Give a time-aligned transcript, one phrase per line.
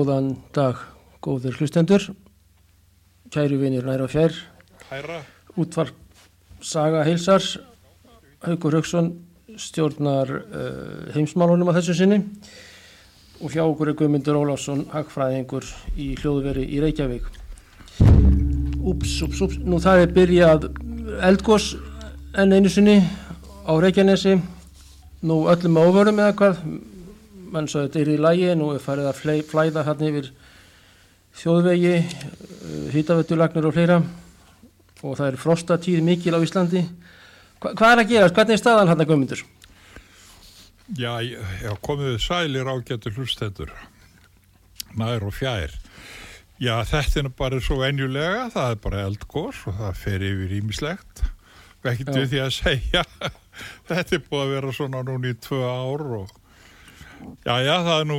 [0.00, 0.78] Góðan dag,
[1.20, 2.00] góðir hlustendur,
[3.28, 4.32] kæru vinir nær og fjær,
[5.60, 5.98] útvarp
[6.64, 7.44] Saga Heilsar,
[8.46, 9.10] Haugur Haugsson
[9.60, 12.16] stjórnar uh, heimsmálunum að þessu sinni.
[13.44, 15.68] Og hjá okkur er Guðmundur Ólásson, hagfræðingur
[16.00, 17.28] í hljóðveri í Reykjavík.
[18.80, 20.68] Úps, úps, úps, nú það er byrjað
[21.28, 21.74] eldgós
[22.40, 23.02] enn einu sinni
[23.68, 24.38] á Reykjanesi,
[25.28, 26.64] nú öllum ávarum eða hvað,
[27.50, 30.30] mann svo þetta er í lægi, nú er farið að flæða hann yfir
[31.40, 31.94] þjóðvegi,
[32.94, 34.00] hýtavettulagnir og fleira
[35.00, 36.82] og það er frostatíð mikil á Íslandi.
[37.60, 38.32] Hva, hvað er að gera?
[38.36, 39.44] Hvernig er staðan hann að gömyndur?
[40.98, 43.70] Já, já, komið þið sælir ágættur hlustendur,
[44.98, 45.76] nær og fjær.
[46.60, 51.22] Já, þetta er bara svo venjulega, það er bara eldgórs og það fer yfir ímislegt.
[51.86, 53.04] Við því að segja,
[53.88, 56.34] þetta er búið að vera svona núni í tvö ár og
[57.44, 58.18] Já, já, það er nú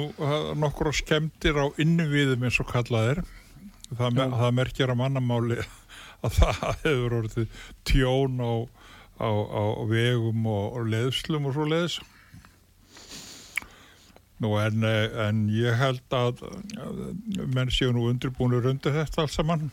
[0.61, 3.21] nokkur skemmtir á innviðum eins og kallaðir.
[3.91, 5.59] Það, me, það merkjar á mannamáli
[6.25, 8.53] að það hefur orðið tjón á,
[9.21, 11.99] á, á vegum og, og leðslum og svo leðis.
[14.41, 16.41] Nú en, en ég held að
[17.53, 19.69] menn séu nú undirbúinur undir þetta alls saman.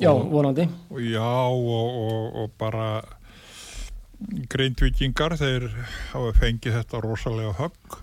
[0.00, 0.64] Já, og, vonandi.
[0.92, 2.88] Og, já, og, og bara
[4.52, 5.68] greindvikingar þeir
[6.12, 7.98] hafa fengið þetta rosalega högg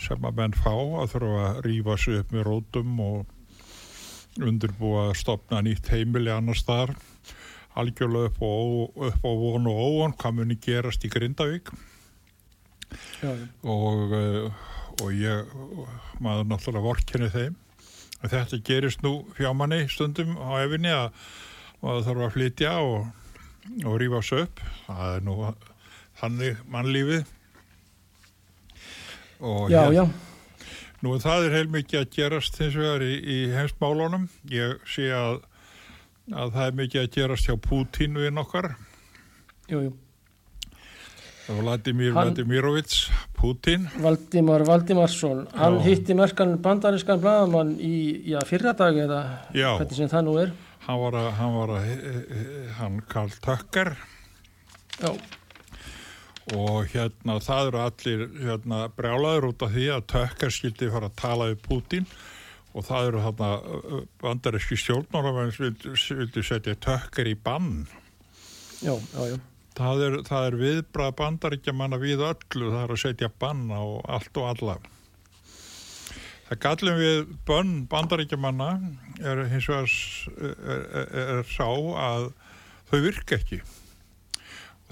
[0.00, 5.18] sem að menn fá að þurfa að rýfa sig upp með rótum og undirbúa að
[5.22, 6.92] stopna nýtt heimili annars þar
[7.76, 8.52] algjörlega upp á,
[9.08, 11.72] upp á von og óvon hvað muni gerast í Grindavík.
[13.20, 13.32] Já.
[13.66, 14.12] og
[15.02, 15.50] og ég
[16.22, 17.56] maður náttúrulega vorkenni þeim.
[18.22, 21.08] Þetta gerist nú fjámanni stundum á efinni að
[21.82, 23.25] maður þarf að flytja og
[23.84, 25.34] og rýfa þessu upp það er nú
[26.20, 27.24] þannig mannlífið
[29.46, 30.04] og Já, já,
[31.04, 35.42] nú það er heilmikið að gerast hins vegar í, í heimsmálunum ég sé að,
[36.32, 38.70] að það er mikið að gerast hjá Pútín við nokkar
[39.68, 39.92] jú, jú.
[41.44, 43.02] það var Vladimir Vladimirovits
[43.36, 45.84] Pútín Valdimar Valdimarsson, hann Já.
[45.90, 47.96] hitti merkan bandarískan bladamann í,
[48.32, 49.20] já, fyrra dag eða
[49.52, 49.74] Já.
[49.76, 50.56] hvernig sem það nú er.
[50.86, 51.90] Hann var að, hann var að
[52.78, 53.96] hann Karl Tucker
[54.96, 55.10] Já,
[56.54, 61.18] og hérna það eru allir hérna, brjálaður út af því að Tökkar skildi fara að
[61.18, 62.06] tala við Pútín.
[62.76, 63.50] Og það eru þarna
[64.20, 67.86] bandaríski stjórnmálamenn sem vildu, vildu setja Tökkar í bann.
[68.84, 69.36] Já, já, já.
[69.78, 73.82] það er, er viðbrað bandaríkjamanna við öllu það er að setja bann á
[74.18, 74.76] allt og alla
[76.48, 78.70] það gallum við bönn bandaríkjamanna
[79.20, 79.90] er hins vegar
[80.36, 82.30] er, er, er sá að
[82.90, 83.60] þau virka ekki.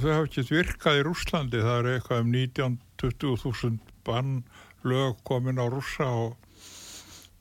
[0.01, 4.39] Þau hafa ekki virkað í Rúslandi það eru eitthvað um 19-20.000 bann
[4.85, 6.37] lög komin á rússa og,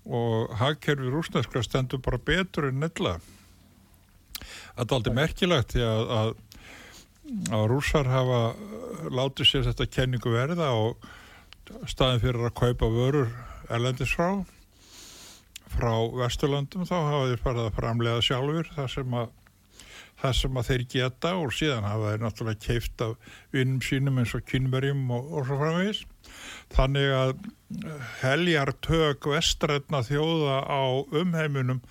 [0.08, 3.18] og hagkerfi rúsneskra stendur bara betur en nella
[4.78, 6.32] þetta er aldrei merkilegt því að, að,
[7.58, 11.10] að rússar hafa uh, látið sér þetta kenningu verða og
[11.90, 13.34] staðin fyrir að kaupa vörur
[13.70, 14.44] erlendis frá
[15.74, 19.32] frá Vesturlandum þá hafa þeir farið að framlega sjálfur þar sem að
[20.24, 24.36] það sem að þeir geta og síðan hafa þeir náttúrulega keift af vinnum sínum eins
[24.38, 26.04] og kynverjum og, og svo framvegis.
[26.74, 30.84] Þannig að eh, heljar tök vestrætna þjóða á
[31.24, 31.82] umheimunum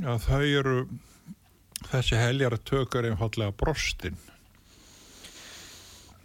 [0.00, 0.76] að þau eru
[1.90, 4.18] þessi heljar tök er einfallega brostin.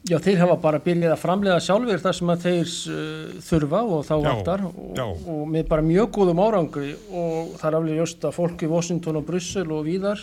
[0.06, 4.04] Já, þeir hafa bara byrjað að framlega sjálfur þar sem að þeir uh, þurfa og
[4.06, 5.06] þá já.
[5.06, 8.70] og, og með bara mjög góðum árangri og það er alveg just að fólk í
[8.70, 10.22] Washington og Brussel og víðar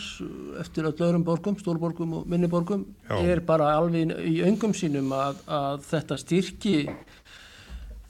[0.62, 3.16] eftir öll öðrum borgum, stórborgum og minniborgum Já.
[3.26, 6.76] er bara alveg í öngum sínum að, að þetta styrki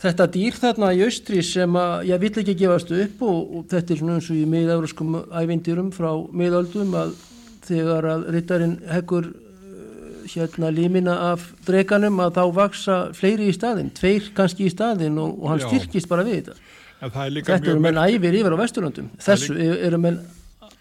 [0.03, 3.95] þetta dýr þarna í austri sem að ég vill ekki gefast upp og, og þetta
[3.95, 7.17] er svona eins og í miðauraskum ævindýrum frá miðöldum að
[7.65, 9.31] þegar að rittarinn heggur
[10.37, 15.38] hérna límina af dreganum að þá vaksa fleiri í staðin, tveir kannski í staðin og,
[15.40, 15.69] og hann Já.
[15.70, 16.58] styrkist bara við þetta.
[17.02, 20.20] Er líka Þetta mjög eru menn æfir yfir á Vesturlöndum, þessu e- eru menn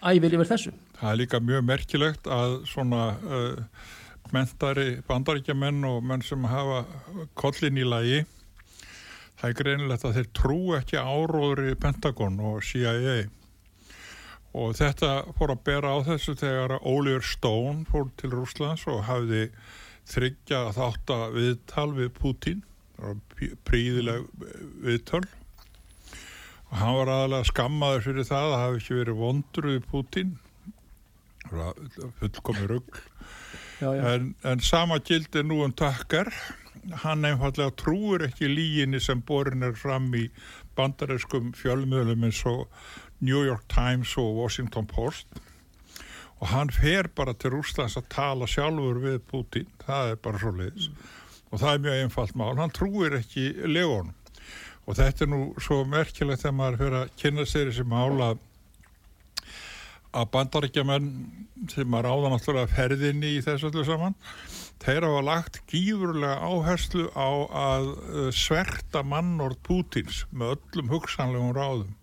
[0.02, 0.76] æfir yfir þessu.
[1.00, 3.88] Það er líka mjög merkilegt að svona uh,
[4.32, 6.86] mentari bandaríkjamenn og menn sem hafa
[7.40, 8.22] kollin í lagi
[9.42, 13.24] það er greinilegt að þeir trú ekki áróður í Pentagon og CIA
[14.58, 19.46] og þetta fór að bera á þessu þegar Oliver Stone fór til Rúslands og hafði
[20.12, 24.26] þryggja þátt að viðtal við það pí- príðileg
[24.84, 25.24] viðtöl.
[26.72, 30.36] Og hann var aðalega skammaður fyrir það að hafi ekki verið það
[31.52, 33.00] var fullkomi rugg
[33.82, 36.30] en, en sama gildi nú um takkar
[37.04, 40.28] hann einfallega trúir ekki líginni sem borin er fram í
[40.78, 42.68] bandariskum fjölmiðlum eins og
[43.22, 45.28] New York Times og Washington Post.
[46.42, 50.56] Og hann fer bara til Rúslands að tala sjálfur við Putin, það er bara svo
[50.58, 50.92] leiðis
[51.52, 54.14] og það er mjög einfalt mál, hann trúir ekki legunum.
[54.88, 58.40] Og þetta er nú svo merkilegt þegar maður fyrir að kynna sér þessi mál að
[60.12, 61.12] að bandaríkjamenn
[61.72, 64.16] sem að ráða náttúrulega ferðinni í þessu öllu saman
[64.84, 67.30] þeir hafa lagt gífurlega áherslu á
[67.62, 71.94] að uh, sverta mannord Pútins með öllum hugsanlegum ráðum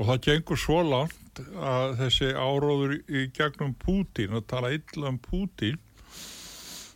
[0.00, 5.18] og það gengur svo langt að þessi áróður í gegnum Pútin að tala illa um
[5.20, 5.76] Pútin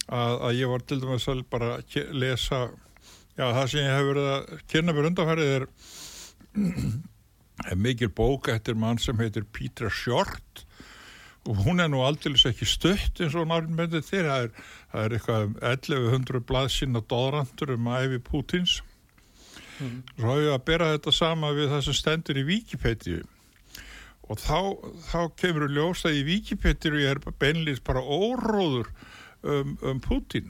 [0.09, 1.75] að, að ég var til dæmis að bara
[2.17, 2.63] lesa
[3.37, 5.67] já það sem ég hef verið að kynna mér undanfærið er
[7.71, 10.65] er mikil bók eftir mann sem heitir Peter Short.
[11.45, 14.51] Og hún er nú aldrei ekki stutt eins og með þetta það er,
[14.93, 18.79] það er eitthvað um 1100 blaðsina dóðrantur um æfi Pútins
[19.79, 23.23] svo hafum við að bera þetta sama við það sem stendur í Wikipedia.
[24.25, 24.59] Og þá,
[25.11, 28.89] þá kemur við ljós að í Wikipedia er beinlýst bara óróður
[29.43, 30.49] um, um Pútin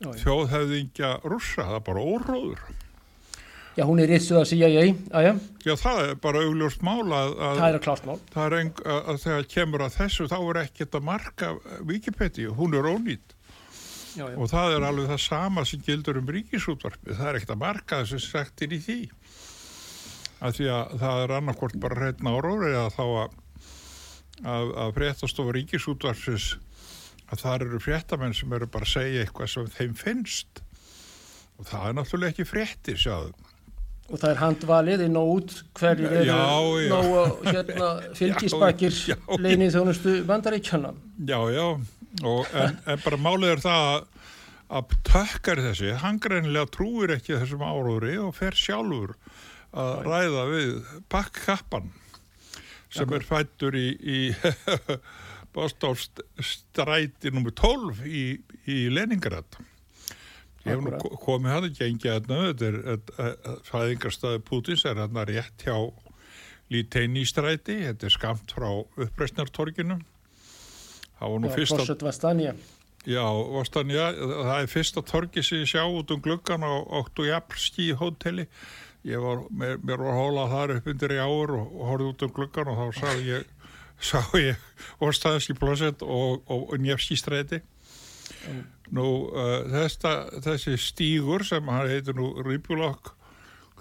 [0.00, 0.20] Já, já.
[0.22, 2.60] þjóðhefðingja rússa, það er bara óróður.
[3.76, 4.84] Já, hún er ritsuð að CIA,
[5.14, 5.32] aðja,
[5.64, 8.16] já það er bara augljóst mál að, að það er að klárt mál.
[8.32, 11.50] það er eng, að þegar kemur að þessu þá er ekkert að marka
[11.90, 13.36] Wikipedia, hún er ónýtt
[14.16, 14.36] Já, já.
[14.36, 18.00] og það er alveg það sama sem gildur um ríkisútvarpi, það er ekkert að marka
[18.02, 18.98] þessu inn í því.
[20.40, 23.36] Af því að það er annarkvort bara hreitna áróður eða þá að,
[24.40, 26.48] að, að fréttastofa ríkisútvarpsins
[27.30, 30.64] að það eru fréttamenn sem eru bara að segja eitthvað sem þeim finnst.
[31.60, 33.49] Og það er náttúrulega ekki fréttir sjáðu
[34.10, 36.38] Og það er handvalið og út hverjir eru Já,
[36.82, 36.88] já.
[36.90, 39.36] nógu hérna, fylgisbakir Já, já.
[39.38, 40.90] leinið þjónustu bandaríkjana.
[41.30, 41.66] Já, já,
[42.26, 43.86] og, en, en bara málið er það
[44.80, 49.14] að, tökkar þessi, hann greinilega trúir ekki þessum áróðri og fer sjálfur
[49.70, 50.70] að ræða við
[51.14, 51.92] bakkappan
[52.90, 54.20] sem er fættur í, í
[55.54, 57.50] Bostófstræti nr.
[57.54, 58.24] 12 í,
[58.70, 59.58] í Leningrad.
[60.60, 65.64] Ég hef nú komið hann að gengja þarna, þetta er fæðingarstaði Pútins er þarna rétt
[65.64, 65.76] hjá
[66.70, 68.68] Líteinistræti, þetta er skamt frá
[69.06, 69.96] uppreisnartorginu.
[71.18, 72.52] Það var nú fyrsta, Vastanja.
[73.08, 78.46] já, Vostanja, það er fyrsta torgi sem ég sjá út um gluggan á Oktujapski hóteli.
[79.08, 82.24] Ég var, mér, mér var hólað þar upp undir í áur og, og horfði út
[82.26, 83.46] um gluggan og þá sá ég,
[83.96, 84.60] sá ég
[85.00, 87.62] Vostanski plosset og, og, og Njefski stræti.
[88.90, 93.12] Nú, uh, þesta, þessi stígur sem hann heitir nú Rýpjulokk,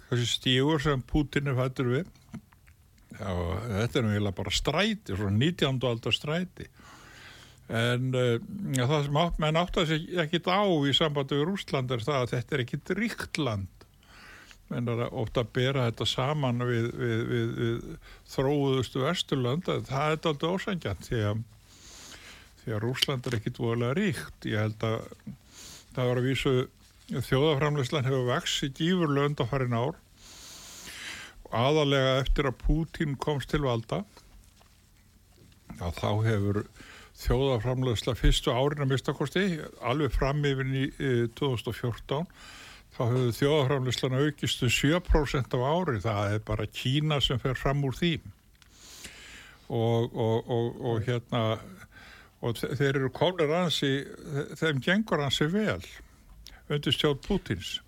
[0.09, 2.11] þessi stígur sem Putin er fættur við,
[3.15, 5.81] já, þetta er nú eiginlega bara stræti, svona 19.
[5.89, 6.69] aldar stræti.
[7.69, 8.37] En uh,
[8.77, 12.23] það sem átt, menn átt að sig ekkit á í sambandi við Rúsland er það
[12.23, 13.85] að þetta er ekkit ríkt land.
[14.69, 20.11] Menn er ofta að bera þetta saman við, við, við, við þróuðustu vesturlönd, að það
[20.13, 21.47] er alltaf ósangjant því að
[22.69, 24.45] því að Rúsland er ekkit voðalega ríkt.
[24.45, 24.99] Ég held að
[25.95, 26.53] það var að vísu
[27.09, 29.97] þjóðaframleyslan hefur vaksið gífurlega undanfarin ár
[31.47, 34.03] og aðalega eftir að Pútín komst til valda.
[35.79, 36.61] Að þá hefur
[37.23, 39.45] þjóðaframleysla fyrstu árin að mistakosti
[39.81, 42.29] alveg fram yfir í, e, 2014
[42.93, 45.97] þá hefur þjóðaframleyslan aukist um 7% á ári.
[46.05, 48.19] Það er bara Kína sem fer fram úr því.
[49.69, 51.43] Og, og, og, og hérna
[52.41, 53.91] og þeir eru komnir ansi,
[54.59, 55.81] þeim gengur ansi vel
[56.69, 57.79] undir stjórn Pútins.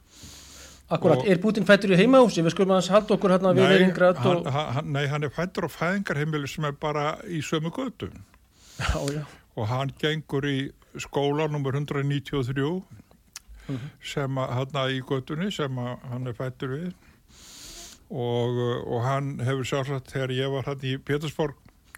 [0.91, 2.43] Akkurat, og, er Putin fættur í heimahúsi?
[2.43, 4.47] Við skulum að hans halda okkur hérna við Leningrad og...
[4.51, 8.09] Hann, nei, hann er fættur á fæðingarheimili sem er bara í sömu götu.
[8.81, 9.21] Já, já.
[9.55, 10.57] Og hann gengur í
[10.99, 11.77] skóla nr.
[11.79, 12.81] 193 mm
[13.69, 13.87] -hmm.
[14.03, 16.91] sem að, hann í götunni sem að, hann er fættur við
[18.11, 21.55] og, og hann hefur sjálfsagt þegar ég var hann í Pétursborg,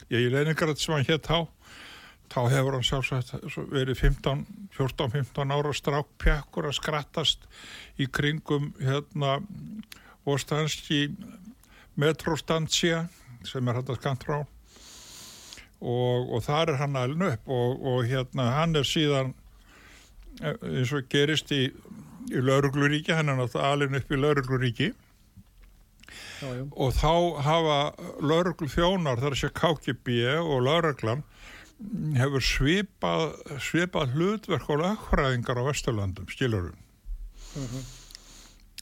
[0.10, 1.50] ég í Leningrad sem hann hétt á
[2.34, 3.34] þá hefur hann sjálfsagt
[3.70, 7.46] verið 14-15 ára strákpjakkur að skrattast
[8.02, 9.38] í kringum hérna
[10.26, 11.06] Vostanski
[12.00, 13.06] metrostansja
[13.46, 14.40] sem er hérna skantrá
[15.84, 19.34] og, og þar er hann alveg upp og, og hérna hann er síðan
[20.40, 21.68] e, eins og gerist í,
[22.32, 24.94] í laurugluríki, hann er náttúrulega alveg upp í laurugluríki
[26.44, 27.14] og þá
[27.46, 27.78] hafa
[28.24, 31.24] lauruglu þjónar þar sé KGB og lauruglan
[32.18, 36.80] hefur svipað, svipað hlutverk og lögfræðingar á Vesturlandum, skilurum.
[37.54, 37.68] Uh mhm.
[37.74, 37.92] -huh.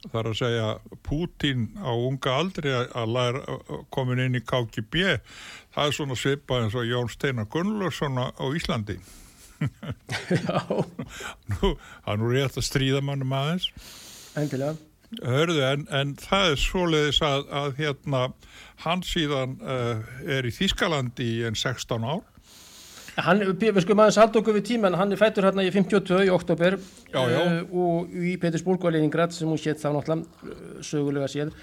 [0.01, 0.69] Það er að segja
[1.05, 3.41] Pútín á unga aldri að læra
[3.93, 5.19] komin inn í KGB,
[5.75, 8.97] það er svona svipað eins og Jón Steinar Gunnlaugsson á Íslandi.
[10.47, 10.65] Já.
[11.51, 11.77] Nú,
[12.07, 13.69] er nú rétt að stríða mannum aðeins.
[14.33, 14.73] Endilega.
[15.21, 18.21] Hörðu, en, en það er svoleiðis að, að hérna,
[18.85, 22.23] hann síðan uh, er í Þískalandi í enn 16 ár
[23.19, 26.31] Hann, við skulum aðeins halda okkur við tíman, hann er fættur hérna í 52 í
[26.31, 27.41] oktober já, já.
[27.41, 31.53] Uh, og í Petersburg og Leningrad sem hún sétt þá náttúrulega uh, sögulega séð.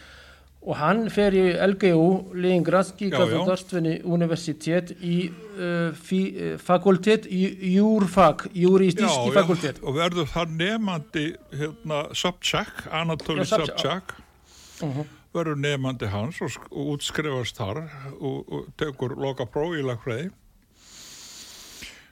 [0.68, 7.44] Og hann fer í LGU, Leningradski Gafndarstveni Universitet í uh, uh, fakultet í
[7.76, 9.78] júrfag, júristíski fakultet.
[9.80, 14.12] Og verður það nefandi hérna, Sobchak, Anatoly Sobchak
[14.82, 15.06] uh -huh.
[15.32, 17.86] verður nefandi hans og, og útskrifast þar
[18.20, 20.28] og, og tekur loka próf í lagfræði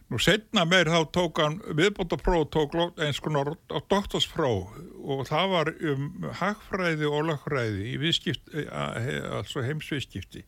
[0.07, 3.57] Nú setna meir þá tók hann viðbótapróf, tók eins konar
[3.91, 4.77] doktorspróf.
[5.07, 6.09] Og það var um
[6.41, 10.45] hagfræði og lagfræði í viðskipti, altså heimsviðskipti.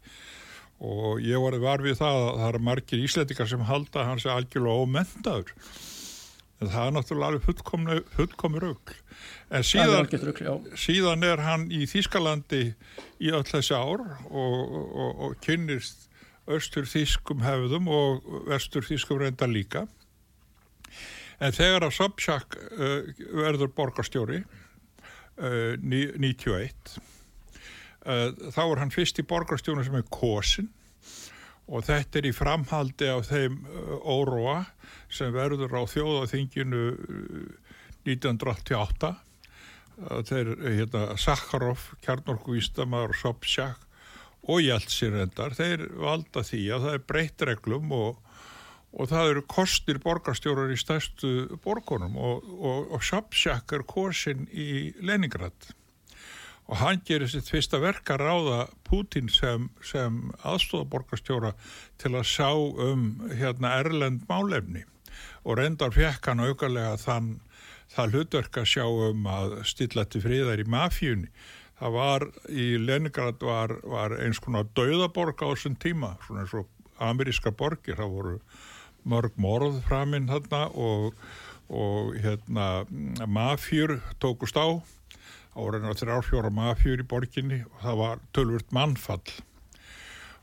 [0.78, 4.86] Og ég var, var við það að það eru margir íslætikar sem halda hans algjörlega
[4.86, 5.54] ómentaður
[6.58, 7.44] en það er náttúrulega alveg
[8.16, 8.96] fullkomur rögl
[9.54, 12.62] en síðan, rugl, síðan er hann í Þískalandi
[13.22, 16.07] í öll þessi ár og, og, og, og kynnist
[16.48, 19.86] austur þýskum hefðum og vestur þýskum reynda líka.
[21.38, 26.98] En þegar að Sobchak uh, verður borgarstjóri uh, 91
[28.08, 30.72] uh, þá er hann fyrst í borgarstjónu sem er Kosin
[31.68, 34.62] og þetta er í framhaldi af þeim uh, óróa
[35.12, 36.84] sem verður á þjóðaþinginu
[38.08, 43.87] 1988 uh, þeir, hérna, Sakharov, kjarnorkuvístamar og Sobchak
[44.46, 48.20] og Jeltsin-rendar, þeir valda því að það er breytt reglum og,
[48.94, 51.32] og það eru kostir borgarstjórar í stærstu
[51.64, 55.72] borgunum og, og, og Sobchak er kosin í Leningrad.
[56.68, 61.54] Og hann gerir sitt fyrsta verk að ráða Putin sem, sem aðstofaborgarstjóra
[62.00, 64.84] til að sjá um hérna erlend málefni.
[65.48, 67.38] Og reyndar fekk hann aukarlega þann
[67.94, 71.32] það hlutverk að sjá um að stilla til friðar í mafjunni
[71.78, 76.68] það var í Leningrad var, var eins konar dauðaborg á þessum tíma, svona eins og
[76.98, 78.36] ameríska borgir, það voru
[79.08, 81.12] mörg morð framinn þarna og,
[81.70, 82.68] og hérna
[83.26, 84.82] mafjur tókust á.
[85.58, 89.26] Á reyna þrjárfjóra mafjur í borginni og það var tölvurt mannfall.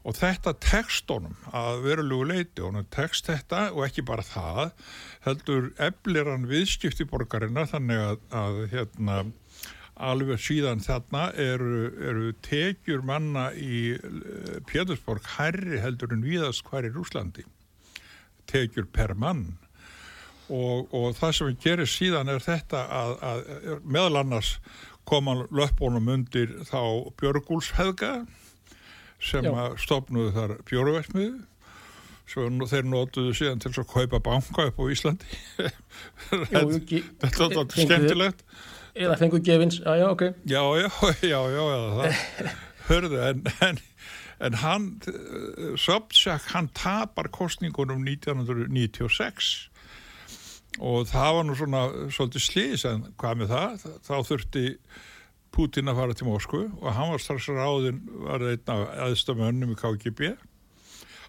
[0.05, 4.75] Og þetta tekstunum að verulegu leiti hann tekst þetta og ekki bara það
[5.25, 9.15] heldur eflir hann viðskipti borgarina þannig að, að hérna
[9.95, 16.87] alveg síðan þarna eru, eru tekjur manna í eh, Pétursborg herri heldur en viðast hver
[16.87, 17.45] í Rúslandi
[18.49, 19.55] tekjur per mann.
[20.45, 24.51] Og, og það sem gerum síðan er þetta að, að meðal annars
[25.09, 28.11] koma löpunum undir þá Björgúlsheðga
[29.21, 29.47] sem
[29.81, 31.41] stopnuðu þar Björgvæsmiðu
[32.29, 35.41] sem þeir nótuðu síðan til að kaupa banka upp á Íslandi.
[36.29, 38.41] Þetta var skemmtilegt
[38.95, 40.23] eða fengur gefins, já já ok.
[40.45, 40.89] Já já
[41.33, 42.49] já, já, já það
[42.89, 43.79] hörðu en, en,
[44.39, 44.89] en hann
[45.77, 49.69] Sobchak hann tapar kostningunum 1996
[50.79, 53.85] og það var nú svona svolítið slís en hvað með það?
[54.03, 54.65] Þá þurfti
[55.55, 59.79] Putin að fara til Moskvu og hann var strax ráðinn var einn af aðstamönnum í
[59.79, 60.33] KGB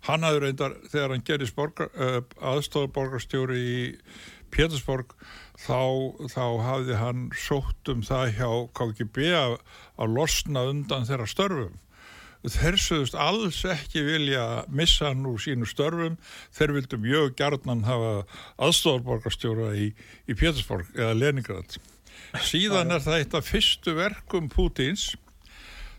[0.07, 2.19] hann hafði reyndar þegar hann gerist uh,
[2.53, 3.79] aðstofaborgarstjóri í
[4.55, 5.15] Pétursborg
[5.61, 5.81] þá,
[6.33, 9.57] þá hafði hann sótt um það hjá KGB að,
[10.01, 11.75] að losna undan þeirra störfum.
[12.47, 16.15] Þeir sögust alls ekki vilja missa hann úr sínu störfum.
[16.55, 18.13] Þeir vildu mjög gjarnan hafa
[18.63, 19.91] aðstofarborgarstjóra í,
[20.31, 21.79] í Pétursborg eða Leningrad.
[22.47, 25.15] Síðan er það eitt af fyrstu verkum Pútins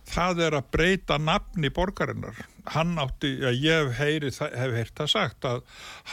[0.07, 2.39] það er að breyta nafni borgarinnar.
[2.73, 5.61] Hann átti, ég hef heyri hef heyrt það sagt að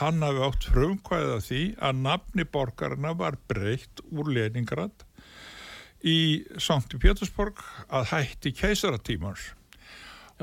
[0.01, 5.07] hann hafi átt frumkvæða því að nafni borgarinnar var breytt úr Leningrad
[6.05, 9.53] í Sankti Pétursborg að hætti keisaratímans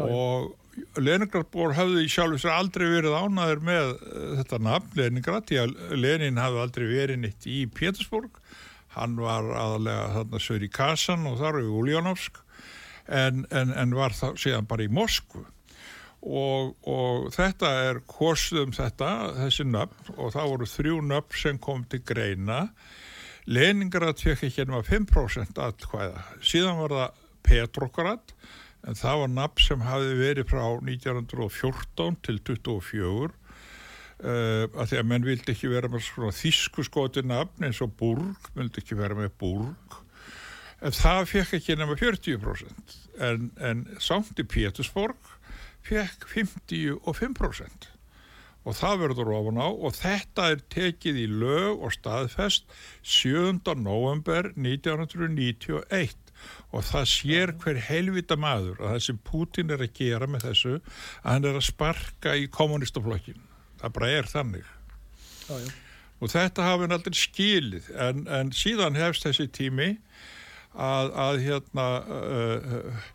[0.02, 0.56] og
[0.96, 5.60] Leningradbor hafði í sjálf þess að aldrei verið ánaður með uh, þetta nafn Leningrad því
[5.62, 8.40] að Lenin hafði aldrei verið nýtt í Pétursborg.
[8.96, 12.40] Hann var aðalega þarna sögur í Kasan og þar við Uljanovsk
[13.08, 15.46] en, en, en var það síðan bara í Moskvu.
[16.22, 21.82] Og, og þetta er korsum þetta, þessi nöfn og það voru þrjú nöfn sem kom
[21.90, 22.68] til greina.
[23.50, 28.34] Leningrad fekk ekki ennum að 5% allkvæða síðan var það Petrograd
[28.88, 33.32] en það var nafn sem hafi verið frá 1914 til 24
[34.22, 37.94] uh, að því að menn vildi ekki vera með svona þísku skoti nafn eins og
[37.98, 40.00] Burg, vildi ekki vera með Burg
[40.82, 45.34] en það fekk ekki nema 40% en, en Sankti Pétursborg
[45.86, 47.92] fekk 55%
[48.62, 52.68] og það verður ofan á og þetta er tekið í lög og staðfest
[53.02, 53.62] 7.
[53.82, 56.18] november 1991
[56.72, 60.76] og það sér hver helvita maður að það sem Putin er að gera með þessu
[60.78, 63.42] að hann er að sparka í kommunistaflokkin
[63.82, 64.70] það bara er þannig.
[65.50, 65.72] Já, já.
[66.22, 69.90] og þetta hafi hann aldrei skilið en, en síðan hefst þessi tími
[70.74, 73.10] að, að hérna uh,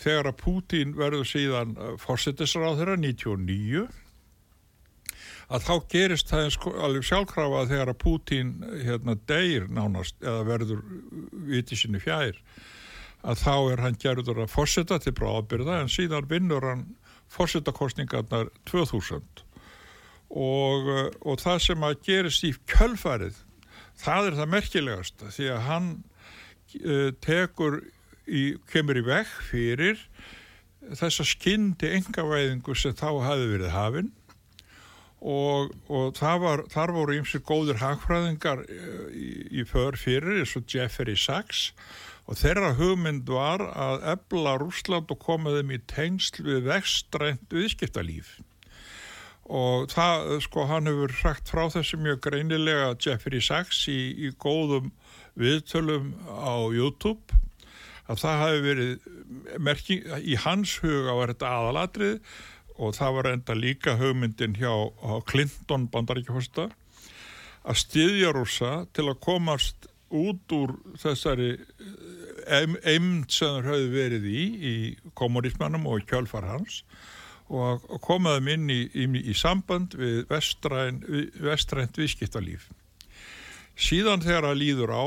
[0.00, 3.88] þegar að Putin verður síðan fórsettisráð þeirra 99
[5.50, 8.52] að þá gerist það sko, alveg sjálfkrafa þegar að Putin
[8.84, 10.84] hérna deyr nánast eða verður
[11.50, 12.38] viti sinni fjær
[13.26, 16.86] að þá er hann gerður að fórseta til bráðbyrða en síðan vinnur hann
[17.30, 19.44] fórsetakostningarnar 2000
[20.30, 23.42] og, eh, og það sem að gerist í kjölfarið
[24.00, 25.90] það er það merkilegast því að hann
[27.24, 27.80] tekur
[28.26, 29.98] í, kemur í vekk fyrir
[30.96, 34.10] þessa skyndi engavæðingu sem þá hafi verið hafinn
[35.20, 40.64] og, og var, þar voru ímsið góður hagfræðingar eh, í, í för fyrir eins og
[40.68, 41.70] Jeffrey Sachs.
[42.30, 48.38] Og þeirra hugmynd var að ebla Rúsland og koma þeim í tengsl við vextrænt viðskiptalíf.
[49.50, 54.92] Og það, sko, hann hefur sagt frá þessu mjög greinilega Jeffrey Sachs í, í góðum
[55.40, 57.38] viðtölum á YouTube
[58.10, 59.10] að það hafi verið
[59.62, 62.16] merking, í hans huga var þetta aðalatrið
[62.80, 64.72] og það var enda líka hugmyndin hjá
[65.28, 66.70] Clinton bandaríkjafosta
[67.60, 71.52] að styðja rúsa til að komast út úr þessari
[72.50, 74.74] eimd sem það höfðu verið í í
[75.18, 76.82] kommunismannum og kjálfar hans
[77.50, 81.06] og komaðum inn í, í, í samband við vestrænt
[81.42, 82.68] vestræn viðskiptalíf
[83.80, 85.04] síðan þegar það líður á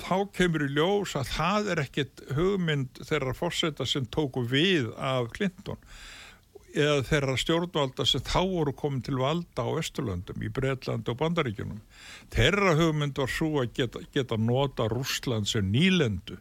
[0.00, 5.30] þá kemur í ljós að það er ekkit hugmynd þeirra fórseta sem tóku við af
[5.36, 5.80] Clinton
[6.74, 11.78] eða þeirra stjórnvalda sem þá voru komin til valda á Östurlöndum, í Breitlandi og Bandaríkjunum.
[12.34, 16.40] Þeirra hugmynd var svo að geta, geta nota Rúsland sem nýlendu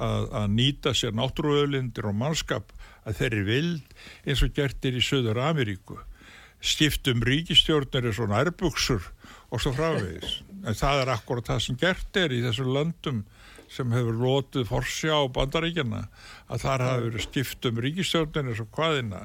[0.00, 2.72] að, að nýta sér náttúruöðlindir og mannskap
[3.04, 3.94] að þeirri vild
[4.24, 6.00] eins og gertir í Söður Ameríku
[6.64, 9.10] stiftum ríkistjórnir er svona erbuksur
[9.54, 13.22] og svo frávegis en það er akkurat það sem gert er í þessu löndum
[13.74, 16.02] sem hefur lotið forsjá á bandaríkjana
[16.52, 19.22] að þar hafi verið stiftum ríkistjórnir eins og hvaðina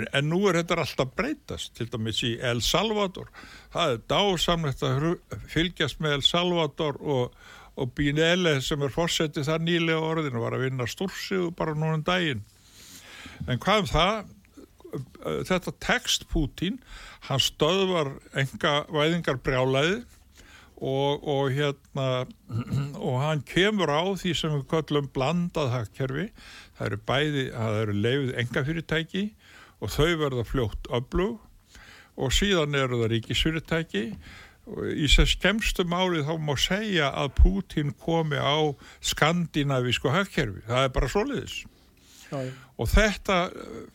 [0.00, 3.30] en nú er þetta alltaf breytast til dæmis í El Salvador.
[3.72, 5.08] Það er dásamlegt að
[5.50, 7.40] fylgjast með El Salvador og
[7.80, 12.04] og Bínele sem er fórsetið það nýlega orðinu var að vinna stórsið bara núna um
[12.04, 12.42] daginn.
[13.48, 14.16] En hvað um það
[15.48, 16.80] þetta text Putin
[17.28, 20.00] hann stöðvar enga væðingar brjálaði
[20.80, 22.08] og, og hérna
[23.06, 26.28] og hann kemur á því sem við kallum blandað hagkerfi.
[26.78, 29.24] Það eru bæði, það eru leifið enga fyrirtæki
[29.80, 31.40] og þau verða fljótt öflug
[32.20, 34.06] og síðan eru það ríkisfyrirtæki.
[34.70, 38.70] Í þess skemstu máli þá má segja að Pútin komi á
[39.04, 40.64] skandinavísku hagkerfi.
[40.68, 41.60] Það er bara soliðis
[42.30, 43.36] og þetta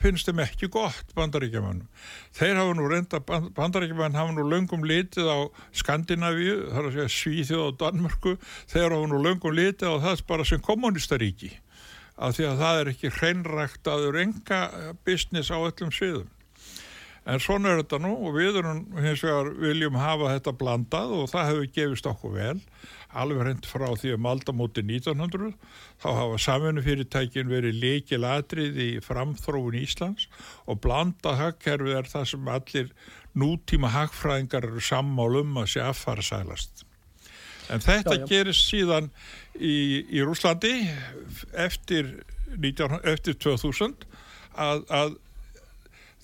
[0.02, 1.88] finnst þeim ekki gott bandaríkjamannum
[2.36, 3.22] þeir hafa nú reynda,
[3.56, 5.40] bandaríkjamann hafa nú löngum litið á
[5.76, 8.36] Skandinavíu þar að segja Svíþjóð og Danmörku.
[8.72, 11.54] Þeir hafa nú löngum litið á það bara sem kommunistaríki
[12.16, 14.60] af því að það er ekki hreinrækt aður enga
[15.08, 16.30] business á öllum sviðum
[17.26, 21.32] En svona er þetta nú og við erum hins vegar viljum hafa þetta blandað og
[21.32, 22.60] það hefur gefist okkur vel.
[23.16, 25.56] Alveg hreint frá því um aldamóti 1900
[26.04, 30.28] þá hafa samfunnu fyrirtækin verið leikil atrið í framþróun Íslands
[30.70, 32.92] og blandað hagkerfið er það sem allir
[33.36, 36.86] nútíma hagfræðingar eru sammálum að sé aðfara sælast.
[37.74, 38.28] En þetta já, já.
[38.30, 39.10] gerist síðan
[39.58, 40.76] í, í Rúslandi
[41.58, 42.20] eftir,
[42.54, 44.06] 19, eftir 2000
[44.54, 45.16] að, að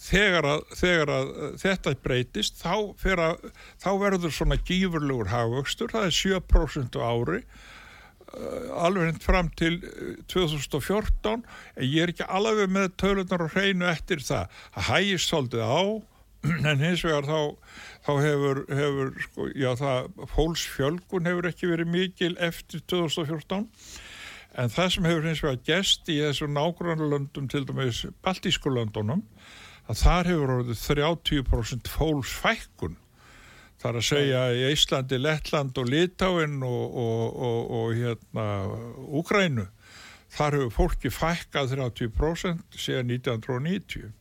[0.02, 2.74] þegar að, þegar að þetta breytist þá,
[3.14, 9.78] að, þá verður svona gífurlegur hafvöxtur, það er 7% ári uh, alveg hend fram til
[10.32, 14.50] 2014 uh, en ég er ekki alveg með tölunar og hreinu eftir það.
[14.74, 15.82] Að hægist svolítið á
[16.72, 17.40] en hins vegar þá,
[18.08, 23.68] þá hefur, hefur sko, já það fólksfjölgun hefur ekki verið mikil eftir 2014
[24.62, 29.22] en það sem hefur hins vegar gest í þessu nágrannlöndum til dæmis Baltískulöndunum
[29.92, 32.98] að þar hefur orðið 30% fólksfækkun.
[33.82, 38.48] Þar að segja í Íslandi, Lettland og Litáin og, og, og, og hérna
[39.22, 39.68] Úgrænu
[40.32, 44.12] þar hefur fólki fækkað 30% síðan 1990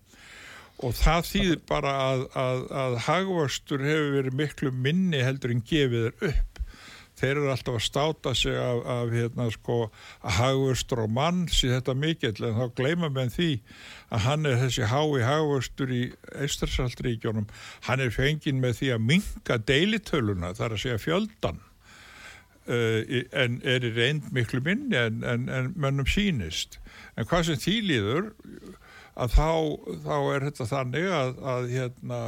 [0.80, 6.08] og það þýðir bara að, að, að hagvastur hefur verið miklu minni heldur en gefið
[6.08, 6.49] er upp
[7.20, 11.80] þeir eru alltaf að státa sig af, af hérna sko að hagvörstur og mann síðan
[11.80, 13.50] þetta mikill en þá gleyma með því
[14.10, 16.02] að hann er þessi hái hagvörstur í
[16.46, 17.48] Eistarsaldríkjónum
[17.88, 21.60] hann er fenginn með því að minga deilitöluna þar að segja fjöldan
[22.70, 23.00] uh,
[23.44, 26.80] en er í reynd miklu minni en, en, en mönnum sínist
[27.16, 28.32] en hvað sem þýliður
[29.20, 29.50] að þá,
[30.06, 32.20] þá er þetta þannig að, að hérna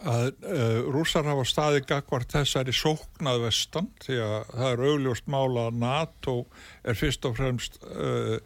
[0.00, 5.68] að uh, rússar hafa staði gagvart þessari sóknað vestan því að það er augljóst mála
[5.68, 6.36] að NATO
[6.84, 8.38] er fyrst og fremst uh,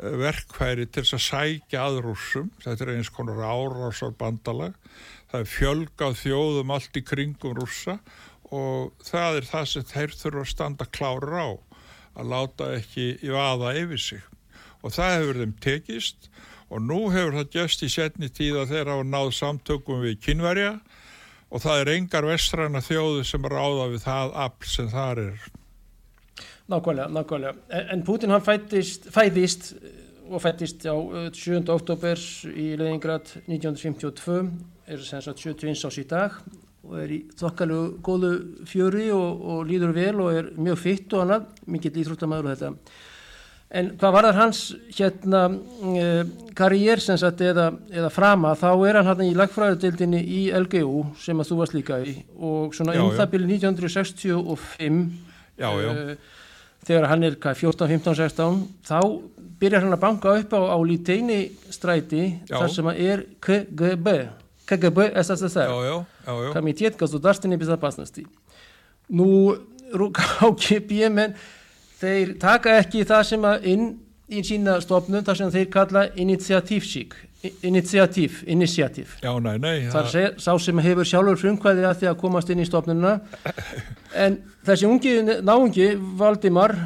[0.00, 2.50] verkfæri til þess að sækja að rússum.
[2.64, 4.74] Þetta er eins konar árásar bandalag
[5.30, 7.98] það er fjölgað þjóðum allt í kringum rússa
[8.50, 11.50] og það er það sem þeir þurfa að standa klára á
[12.18, 14.24] að láta ekki í aða yfir sig.
[14.82, 18.90] Og það hefur þeim tekist og nú hefur það gæst í setni tíð að þeir
[18.92, 20.76] hafa náð samtökum við kynverja
[21.50, 25.48] og það er engar vestræna þjóðu sem ráða við það afl sem þar er.
[26.70, 27.54] Nákvæmlega, nákvæmlega.
[27.90, 29.72] En, Putin hann fættist, fæðist
[30.30, 30.94] og fættist á
[31.34, 31.64] 7.
[31.74, 32.22] oktober
[32.54, 34.44] í Leningrad 1952,
[34.86, 36.38] er sem sagt 71 ás í dag
[36.86, 38.30] og er í þokkalegu góðu
[38.70, 43.00] fjöri og, og líður vel og er mjög fitt og annað, mikill íþróttamæður og þetta.
[43.70, 44.60] En hvað varðar hans
[44.96, 45.44] hérna
[45.94, 46.24] eh,
[46.58, 51.38] karriér sem sagt eða, eða frama þá er hann hann í lagfræðardildinni í LGU sem
[51.38, 54.98] að þú varst líka í og svona um það byrju 1965
[55.60, 55.90] já, já.
[55.92, 56.16] Eh,
[56.88, 58.58] þegar hann er 14, 15, 16
[58.90, 58.98] þá
[59.62, 62.56] byrjar hann að banka upp á, á Líteini stræti já.
[62.56, 64.16] þar sem að er KGB
[64.66, 65.70] KGB SSSR
[66.56, 68.26] Komitet Gazdudarstini Bizarpasnosti
[69.14, 69.54] Nú,
[69.94, 71.38] Rúkáki BMN
[72.00, 73.90] þeir taka ekki það sem að inn
[74.30, 77.16] í sína stofnun þar sem þeir kalla initiatívsík
[77.64, 82.18] initiatív, initiatív Já, nei, nei þar sé, sá sem hefur sjálfur frumkvæði að því að
[82.20, 83.14] komast inn í stofnununa
[84.24, 84.36] en
[84.66, 86.76] þessi ungi náungi Valdimar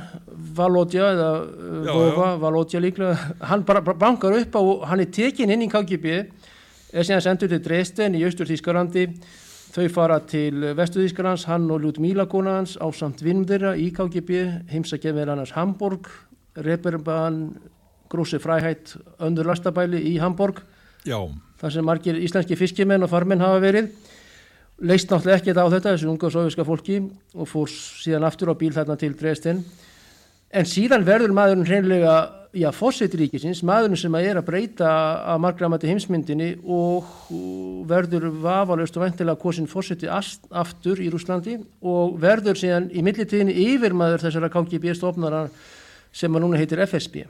[0.55, 1.31] Valótja eða
[1.89, 7.03] Vova, Valótja líklega hann bara bankar upp og hann er tekin inn í KGB er
[7.03, 9.09] síðan sendur til Dresden í Östur Þískarandi
[9.75, 14.37] Þau fara til Vestuðískarlands, hann og Ljúdmíla konans á samt vinnum í KGB,
[14.71, 16.07] heimsakið með annars Hamburg,
[16.55, 17.57] Reeperbahn,
[18.07, 20.61] Grúsi Fræhætt, öndur lastabæli í Hamburg.
[21.03, 21.19] Já.
[21.59, 23.91] Það sem margir íslenski fiskimenn og farmenn hafa verið.
[24.79, 27.01] Leist náttúrulega ekkert á þetta, þessu unga soviska fólki
[27.35, 29.65] og fór síðan aftur á bíl þarna til Dresden.
[30.55, 32.15] En síðan verður maðurinn hreinlega
[32.55, 34.91] já, fósitríkisins, maðurinn sem er að breyta
[35.33, 37.09] að margramæti heimsmyndinni og
[37.91, 44.27] verður vafalust og ventilega hvorsin fósiti aftur í Rúslandi og verður síðan í millitíðinni yfirmaður
[44.27, 45.47] þessara KGB stofnara
[46.15, 47.25] sem að núna heitir FSB.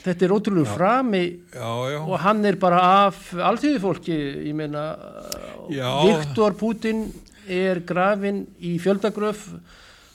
[0.00, 1.98] Þetta er ótrúlega frami já, já.
[2.00, 4.16] og hann er bara af alltíðu fólki,
[4.48, 4.94] ég meina
[5.68, 7.08] Viktor Putin
[7.50, 9.48] er grafin í fjöldagröf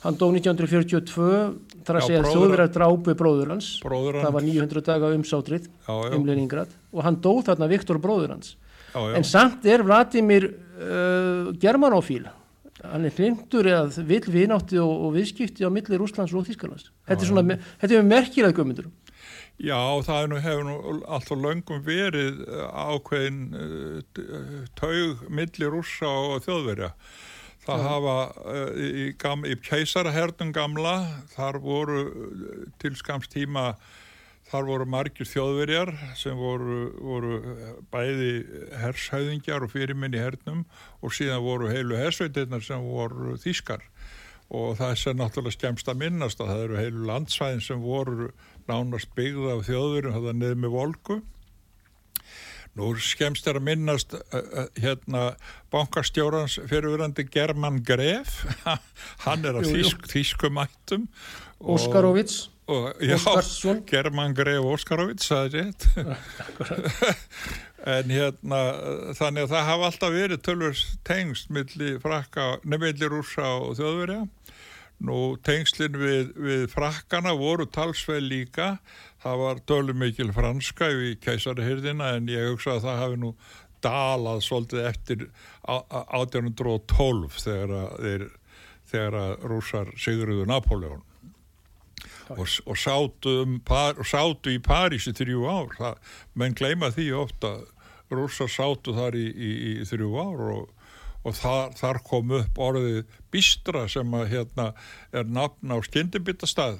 [0.06, 3.72] hann dó 1942 þar að segja að þjóðverðar drápu bróður hans.
[3.82, 8.56] það var 900 daga umsátrið um Leningrad og hann dó þarna Viktor bróður hans.
[8.96, 9.16] Já, já.
[9.20, 12.26] en samt er Vladimir uh, germanofíl
[12.86, 17.26] hann er hlindur eða vill vinátti og, og viðskipti á millir Úslands og Þískarlands þetta
[17.26, 18.92] er svona, þetta er merkilega gömyndur
[19.56, 22.42] Já, það nú, hefur nú alltaf löngum verið
[22.76, 26.92] ákveðin uh, taug millir Ússa og þjóðverja
[27.66, 27.92] Það ja.
[27.92, 29.12] hafa uh, í, í,
[29.52, 30.96] í keisarahernum gamla,
[31.34, 33.72] þar voru uh, til skamstíma
[34.46, 37.38] Þar voru margir þjóðverjar sem voru, voru
[37.90, 38.34] bæði
[38.78, 40.62] hershæðingjar og fyrirminn í hernum
[41.02, 43.82] og síðan voru heilu hersveitirnar sem voru þýskar
[44.54, 48.30] og það er náttúrulega skemst að minnast að það eru heilu landsvæðin sem voru
[48.70, 51.18] nánast byggða af þjóðverjum það neð með volku
[52.76, 55.30] Nú skemst er að minnast uh, hérna
[55.72, 58.42] bankastjórans fyrirverandi German Gref.
[59.26, 61.08] Hann er að þýsk, þýskumættum
[61.62, 62.50] Óskarovits.
[62.66, 63.84] Óskarsson.
[63.88, 65.88] German Gref Óskarovits það er rétt.
[67.86, 68.60] En hérna
[69.14, 74.24] þannig að það hafa alltaf verið tölvurs tengst millir frakka, nefnillir rúsa og þjóðverja.
[75.06, 78.78] Nú tengslinn við, við frakkana voru talsveil líka,
[79.26, 83.32] það var dölum mikil franska í kæsarhyrðina en ég hugsa að það hafi nú
[83.86, 85.26] dalað svolítið eftir
[85.66, 88.30] 1812 þegar að,
[88.92, 91.04] þegar að rúsar sigruðu Napoleon
[92.34, 97.12] og, og sátu, um, par, sátu í París í þrjú ár, það, menn gleima því
[97.18, 97.52] ofta,
[98.14, 100.72] rúsar sátu þar í, í, í þrjú ár og
[101.26, 103.00] og þar, þar kom upp orðið
[103.34, 104.68] Bistra sem að hérna
[105.16, 106.78] er nafn á skyndibitastað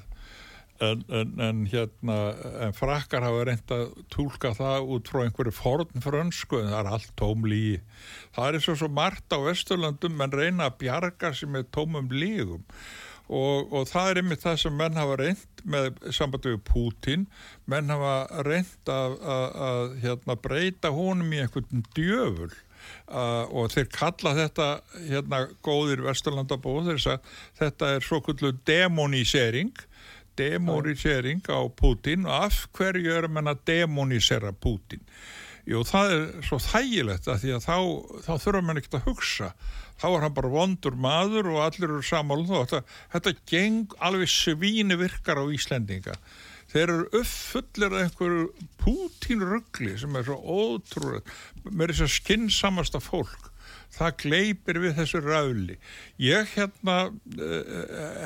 [0.84, 2.18] en, en, en hérna
[2.66, 7.12] en frakkar hafa reynd að tólka það út frá einhverju fornfrönsku en það er allt
[7.20, 7.64] tómlí
[8.36, 12.64] það er og svo margt á Vesturlandum menn reyna að bjarga sem er tómum lígum.
[13.26, 17.24] Og, og það er einmitt það sem menn hafa reynd með sambandi við Pútin
[17.66, 22.52] menn hafa reynd að, að, að hérna, breyta honum í einhvern djöful.
[23.10, 24.66] Uh, og þeir kalla þetta
[25.08, 26.92] hérna góðir Vesturlandabóð
[27.58, 29.72] þetta er svo kullu demonisering
[30.38, 35.04] demonisering á Putin og af hverju er mann að demonisera Putin
[35.66, 37.78] Jú, það er svo þægilegt að því að þá,
[38.22, 39.48] þá þurfa mann ekkert að hugsa.
[39.98, 42.80] Þá er hann bara vondur maður og allir eru samála þá þetta,
[43.14, 46.14] þetta geng alveg svíni virkar á Íslendinga.
[46.70, 53.50] Þeir eru uppfullir af einhverju pútínrugli sem er svo ótrúlega með þess að skinsamasta fólk
[53.96, 55.78] það gleipir við þessu ræðli.
[56.22, 57.76] Ég hérna uh,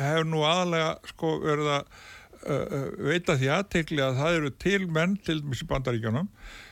[0.00, 1.92] hef nú aðalega sko verið að
[2.40, 6.30] uh, veita því aðtegli að það eru til menn til dæmis í bandaríkjónum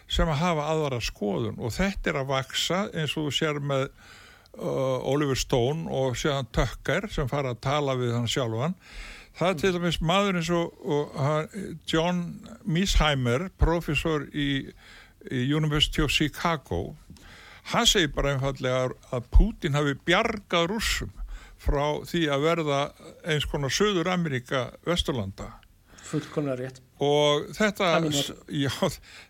[0.08, 1.60] sem að hafa aðvara skoðun.
[1.60, 6.50] Og þetta er að vaksa eins og þú sér með uh, Oliver Stone og séðan
[6.54, 8.76] Tucker sem fara að tala við hann sjálfan.
[9.38, 12.24] Það er til dæmis maður eins og, og John
[12.66, 14.64] Misheimer, professor í,
[15.30, 16.96] í University of Chicago,
[17.72, 21.14] hann segir bara einfallega að Putin hafi bjargað rússum
[21.58, 22.82] frá því að verða
[23.26, 25.50] eins konar Söður Amerika Vesturlanda.
[26.08, 26.78] Fullkonar rétt.
[27.04, 27.98] Og þetta,
[28.48, 28.72] já,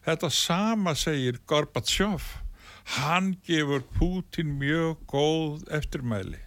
[0.06, 2.26] þetta sama segir Gorbachev,
[2.98, 6.44] hann gefur Putin mjög góð eftirmæli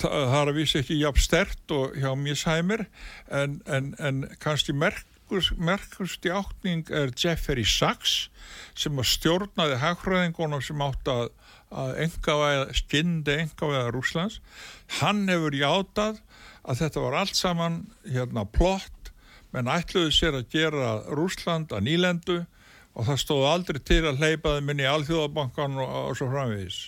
[0.00, 2.84] það er að vísa ekki jafn stert og hjá Misheimer
[3.32, 4.74] en, en, en kannski
[5.58, 8.28] merkust í áttning er Jeffrey Sachs
[8.78, 11.30] sem að stjórnaði hagfræðingunum sem átt að,
[11.70, 14.40] að engavæða, skyndi engavæða Rúslands
[15.00, 16.20] hann hefur játað
[16.66, 18.92] að þetta var allt saman hérna plott.
[19.54, 22.40] Menn ætluði sér að gera Rúsland að nýlendu
[22.96, 26.80] og það stóð aldrei til að hleypaði minni í Alþjóðabankan og, og svo framvegis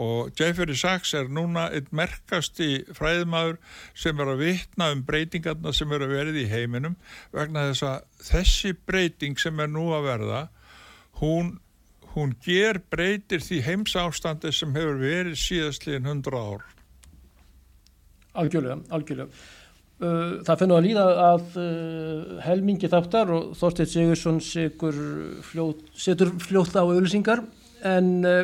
[0.00, 3.58] og Jeffrey Sachs er núna einn merkasti fræðmaður
[3.98, 6.96] sem er að vitna um breytingarna sem eru að verði í heiminum
[7.34, 10.42] vegna þess að þessi breyting sem er nú að verða
[11.20, 11.56] hún,
[12.14, 16.70] hún ger breytir því heimsástandi sem hefur verið síðastliðin hundra ár.
[18.42, 19.42] Algjörlega, algjörlega.
[20.02, 26.82] Uh, Það finnur að líða að uh, helmingi þáttar og Þorstein Sigursson setur fljótt á
[26.82, 27.44] auðlýsingar
[27.86, 28.42] en uh,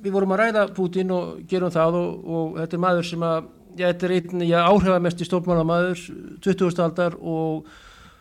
[0.00, 3.52] við vorum að ræða Putin og gerum það og, og þetta er maður sem að,
[3.74, 6.02] já, þetta er einn, áhrifamest í stórmálamaður,
[6.46, 6.82] 20.
[6.86, 7.70] aldar og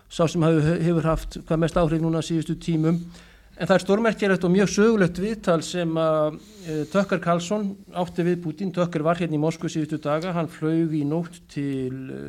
[0.09, 3.01] sá sem hefur, hefur haft hvað mest áhrif núna síðustu tímum.
[3.59, 8.39] En það er stórmerkjærætt og mjög sögulegt viðtal sem að e, Tökkar Karlsson átti við
[8.45, 8.71] Putin.
[8.75, 12.21] Tökkar var hérna í Moskvu síðustu daga, hann flög í nótt til e,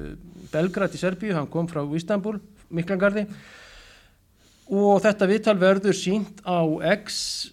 [0.51, 2.41] Belgrad í Serbíu, hann kom frá Istanbul,
[2.75, 3.29] Miklangarði
[4.71, 6.63] og þetta viðtal verður sínt á
[6.95, 7.51] X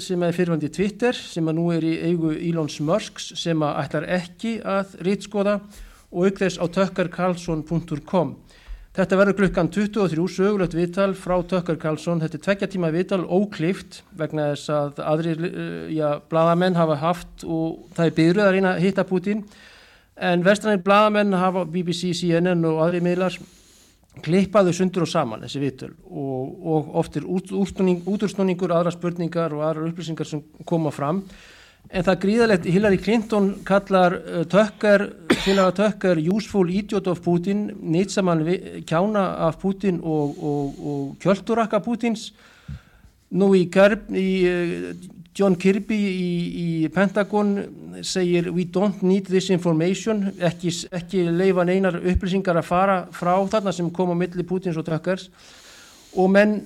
[0.00, 4.06] sem er fyrirvændi Twitter sem að nú er í eigu Elon Musk sem að ætlar
[4.16, 5.58] ekki að rítskoða
[6.10, 8.34] og aukþess á tökkarkarlsson.com
[8.90, 14.00] Þetta verður klukkan 23 sögulegt viðtal frá Tökkar Karlsson þetta er tveggja tíma viðtal óklift
[14.18, 18.72] vegna þess að aðri eh, já, bladamenn hafa haft og það er byrjuð að reyna
[18.74, 19.44] að hitta Putin.
[20.18, 23.38] En vestranir bladamenn hafa BBC, CNN og aðri miðlar
[24.24, 30.28] klippaðu sundur og saman þessi vitul og, og oftir útúrsnúningur, aðra spurningar og aðra upplýsingar
[30.28, 31.22] sem koma fram
[31.88, 35.06] en það gríðalegt, Hillary Clinton kallar uh, tökkar
[35.40, 38.44] félaga tökk er Useful Idiot of Putin, nýtsamann
[38.86, 42.30] kjána af Putin og, og, og kjöldurakka Putins.
[43.30, 44.92] Nú í, í uh,
[45.40, 47.54] John Kirby í, í Pentagon
[48.04, 53.72] segir we don't need this information, ekki, ekki leifa neinar upplýsingar að fara frá þarna
[53.72, 55.30] sem kom á milli Putins og tökkars
[56.12, 56.58] og menn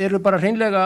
[0.00, 0.84] eru bara hreinlega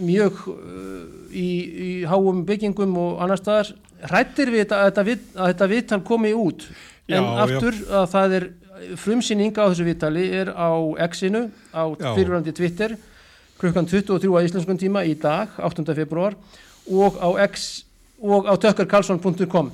[0.00, 1.02] mjög uh,
[1.32, 1.48] í,
[1.88, 3.72] í háum byggingum og annar staðar
[4.08, 6.66] hrættir við þetta, að þetta, við, að þetta viðtal komi út.
[7.08, 7.84] En já, aftur já.
[7.98, 8.48] að það er
[9.00, 10.70] frumsýninga á þessu viðtali er á
[11.08, 11.82] X-inu á
[12.14, 12.94] fyrirvændi Twitter
[13.58, 15.84] klukkan 23 á íslenskum tíma í dag 8.
[15.98, 16.36] februar
[16.88, 17.84] og á X
[18.18, 19.72] og á tökkarkarlsson.com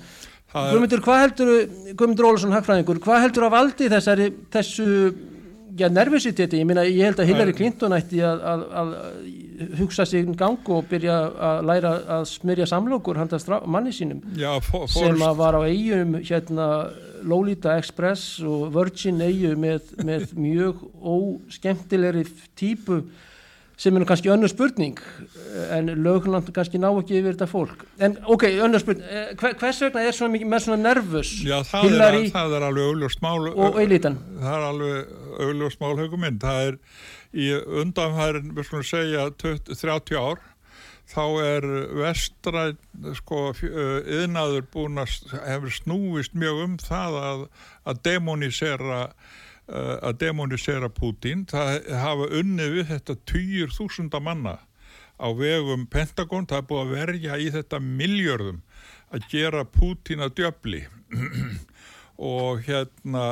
[0.54, 1.52] Guðmundur, hvað heldur
[1.98, 4.86] Guðmundur Ólarsson Hagfræðingur, hvað heldur að valdi þessari, þessu
[5.74, 8.92] já, nervositeti, ég minna, ég held að Hillary Clinton ætti að, að, að
[9.80, 11.16] hugsa sig í gang og byrja
[11.48, 16.18] að læra að smyrja samlokur handast manni sínum já, for, sem að var á eigum
[16.20, 16.68] hérna
[17.24, 22.26] Lolita Express og Virgin eigu með, með mjög óskemtilegri
[22.58, 23.02] típu
[23.76, 25.00] sem er kannski önnur spurning
[25.74, 27.84] en lögland kannski ná ekki yfir þetta fólk.
[28.02, 31.34] En ok, önnur spurning eh, hvers vegna er svona mikið með svona nervus?
[31.46, 35.12] Já, það, er, það er alveg augljóst mál og eilítan það er alveg
[35.48, 36.80] augljóst mál höguminn það er
[37.34, 40.42] í undanfærin við skulum segja 20, 30 ár
[41.10, 41.66] þá er
[41.98, 42.76] vestræð
[43.18, 47.42] sko yðnaður eh, búin að hefur snúist mjög um það að,
[47.90, 49.00] að demonisera
[49.68, 54.58] að demonisera Putin það hafa unni við þetta týjur þúsunda manna
[55.16, 58.60] á vegum Pentagon, það er búið að verja í þetta miljörðum
[59.14, 60.82] að gera Putin að djöfli.
[62.34, 63.24] Og hérna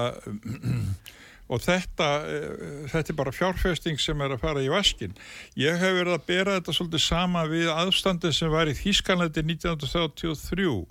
[1.51, 5.15] og þetta, eh, þetta er bara fjárfesting sem er að fara í vaskin.
[5.59, 10.87] Ég hef verið að bera þetta svolítið sama við aðstandið sem var í Þískanleiti 1933.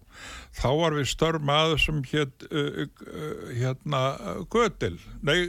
[0.59, 4.01] Þá var við störm aður sem hétt uh, uh, hérna
[4.51, 4.99] Gödel.
[5.23, 5.47] Nei,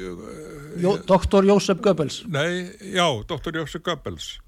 [0.81, 1.45] Jó, Dr.
[1.51, 2.23] Jósef Goebbels.
[2.31, 3.59] Nei, já, Dr.
[3.59, 4.39] Jósef Goebbels.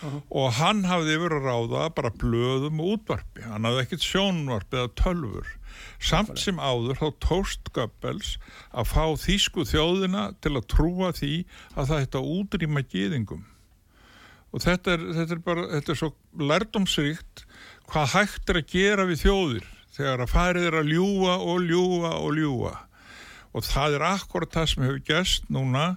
[0.00, 0.22] Uh -huh.
[0.30, 3.42] Og hann hafði verið að ráða bara blöðum og útvarpi.
[3.42, 5.46] Hann hafði ekkert sjónvarpi eða tölfur
[6.04, 8.34] Samt sem áður þá tóst Goebbels
[8.76, 11.34] að fá þýsku þjóðina til að trúa því
[11.74, 13.44] að það hætti að útrýma gýðingum.
[14.54, 17.46] Og þetta er, þetta er bara, þetta er svo lærdomsrikt
[17.90, 22.12] hvað hægt er að gera við þjóðir þegar að farið er að ljúa og ljúa
[22.18, 22.74] og ljúa.
[23.54, 25.88] Og það er akkurat það sem hefur gæst núna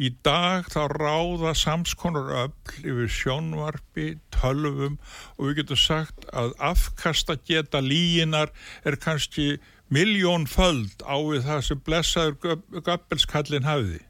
[0.00, 4.96] Í dag þá ráða samskonar öll yfir sjónvarpi, tölvum
[5.36, 8.54] og við getum sagt að afkasta geta líginar
[8.88, 9.58] er kannski
[9.92, 14.00] miljón föld á við það sem blessaður göppelskallin hafiði.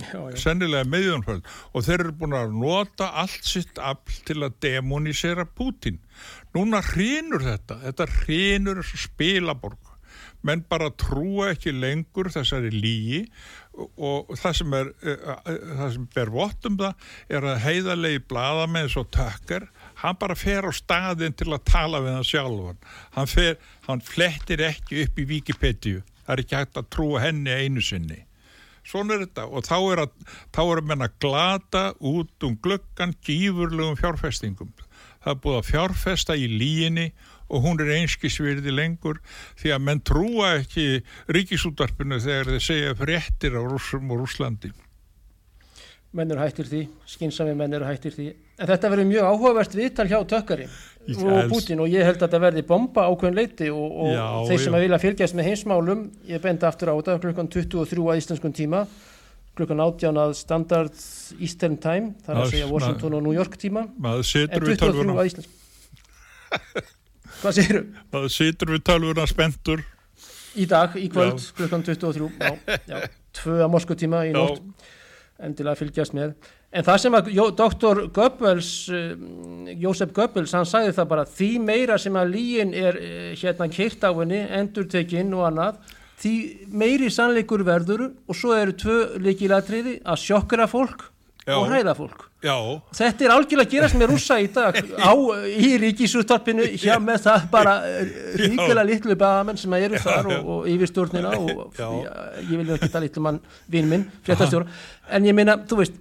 [0.00, 0.36] Já, já.
[0.40, 6.00] Sennilega meðjónföld og þeir eru búin að nota allt sitt afl til að demonisera Putin.
[6.56, 9.89] Núna hrýnur þetta, þetta hrýnur þessu spilaborg
[10.46, 13.24] menn bara trúa ekki lengur þessari lígi
[13.76, 18.90] og það sem er eh, eh, það sem ber vottum það er að heiðalegi bladamenn
[18.92, 19.68] svo tökkar
[20.00, 22.80] hann bara fer á staðin til að tala við hann sjálfan.
[23.16, 26.04] Hann, fer, hann flettir ekki upp í Wikipedia.
[26.24, 28.22] Það er ekki hægt að trúa henni einu sinni.
[28.86, 30.12] Svona er þetta og þá er að
[30.56, 34.70] þá er að menna glata út um glöggan gífurlegum fjárfestingum.
[35.20, 37.10] Það er búið að fjárfesta í líginni
[37.50, 39.18] og hún er einskisvirði lengur
[39.60, 41.02] því að menn trúa ekki
[41.34, 44.70] ríkisútarpinu þegar þeir segja fréttir á Rúsum og Rúslandi.
[46.16, 48.32] Menn eru hættir því, skynsami menn eru hættir því.
[48.58, 50.66] En þetta verður mjög áhugavert viðtal hjá tökkari
[51.14, 54.60] og Putin og ég held að þetta verði bomba ákveðin leiti og, og já, þeir
[54.64, 54.76] sem já.
[54.76, 58.82] að vilja fylgjast með heimsmálum, ég benda aftur á þetta klukkan 23 að íslenskun tíma,
[59.58, 61.02] klukkan 18 að standard
[61.38, 65.58] Eastern Time, þar að segja Washington og New York tíma, en 23 að íslenskun.
[67.40, 67.82] Hvað séru?
[68.12, 69.82] Það situr við tölvuna spentur.
[70.60, 72.96] Í dag, í kvöld, klukkan 23, já, já,
[73.38, 74.64] tvö að Moskvutíma í nótt,
[75.40, 76.34] endilega fylgjast með.
[76.70, 79.14] En það sem að doktor Goebbels, uh,
[79.80, 84.04] Jósef Goebbels, hann sagði það bara, því meira sem að líin er uh, hérna keirt
[84.06, 85.80] á henni, endurtekinn og annað,
[86.20, 86.34] því
[86.82, 91.06] meiri sannleikur verður og svo eru tvö líkilatriði að sjokkra fólk
[91.46, 91.56] Já.
[91.56, 92.29] og hræða fólk.
[92.40, 92.56] Já.
[92.96, 94.76] Þetta er algjörlega að gerast með rúsa í dag
[95.10, 95.12] á,
[95.50, 97.74] í ríkisúttarpinu hjá með það bara
[98.40, 101.88] ríkilega litlu bagamenn sem eru þar og, og yfirstjórnina og já,
[102.46, 104.70] ég vil ekki tala litlu mann vinn minn, fréttastjóra.
[105.12, 106.00] En ég minna, þú veist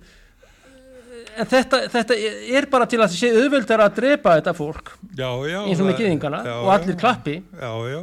[1.39, 2.15] en þetta, þetta
[2.59, 6.41] er bara til að það sé auðvöldar að drepa þetta fólk eins og með geðingana
[6.59, 7.39] og allir klappi.
[7.59, 8.01] Já, já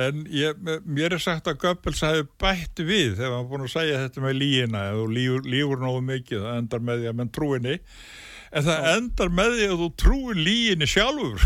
[0.00, 4.02] en ég, mér er sagt að Goebbels hafi bætt við þegar hann búin að segja
[4.06, 7.78] þetta með líina og lífur, lífur nógu mikið það endar með því að menn trúinni
[8.52, 11.44] en það endar með því að þú trúir líginni sjálfur.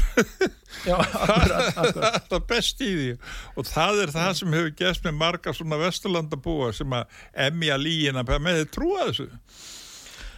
[0.86, 1.94] Já, akkurat, akkurat.
[1.94, 3.08] það er það best í því.
[3.54, 8.26] Og það er það sem hefur gæst með marga svona vesturlandabúa sem að emja lígina
[8.26, 9.28] með þið trúa þessu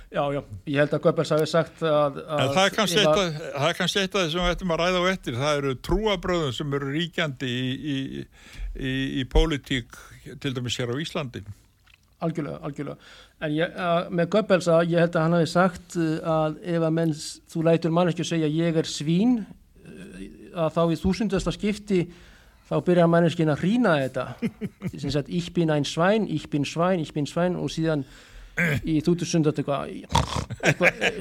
[0.09, 2.19] Já, já, ég held að Goebbels hafi sagt að...
[2.25, 4.71] að það er kannski eitt að- það er kannski eitt af því sem við ættum
[4.73, 7.97] að ræða á eftir það eru trúabröðum sem eru ríkjandi í, í,
[8.73, 9.99] í, í pólitík
[10.41, 11.43] til dæmis hér á Íslandi
[12.19, 12.97] Algjörlega, algjörlega.
[13.47, 16.87] En ég, að, með Goebbels að ég held að hann hafi sagt uh, að ef
[16.89, 17.13] að menn,
[17.53, 19.37] þú lætur manneskju segja ég er svín,
[19.85, 20.25] uh,
[20.65, 22.01] að þá í þúsundasta skipti
[22.69, 24.25] þá byrjar manneskinn að hrína þetta.
[25.05, 28.03] Sem sagt, ich bin ein Schwein, ich bin Schwein, ich bin Schwein og síðan
[28.83, 29.93] í þúsundast eitthvað,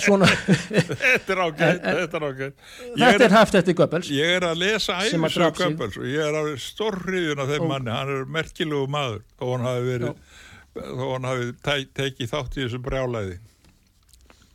[0.01, 0.27] svona.
[0.27, 2.65] Þetta er ágætt, þetta er ágætt
[2.97, 4.11] þetta er, haft eftir Goebbels.
[4.13, 5.67] ég er að lesa drap sig.
[5.67, 9.67] Göbbels og ég er að stórriðin af þeim manni, hann er merkilegu maður þó hann
[9.67, 10.33] hafi verið
[10.77, 13.37] þó hann hafi te tekið þátt í þessu brjálæði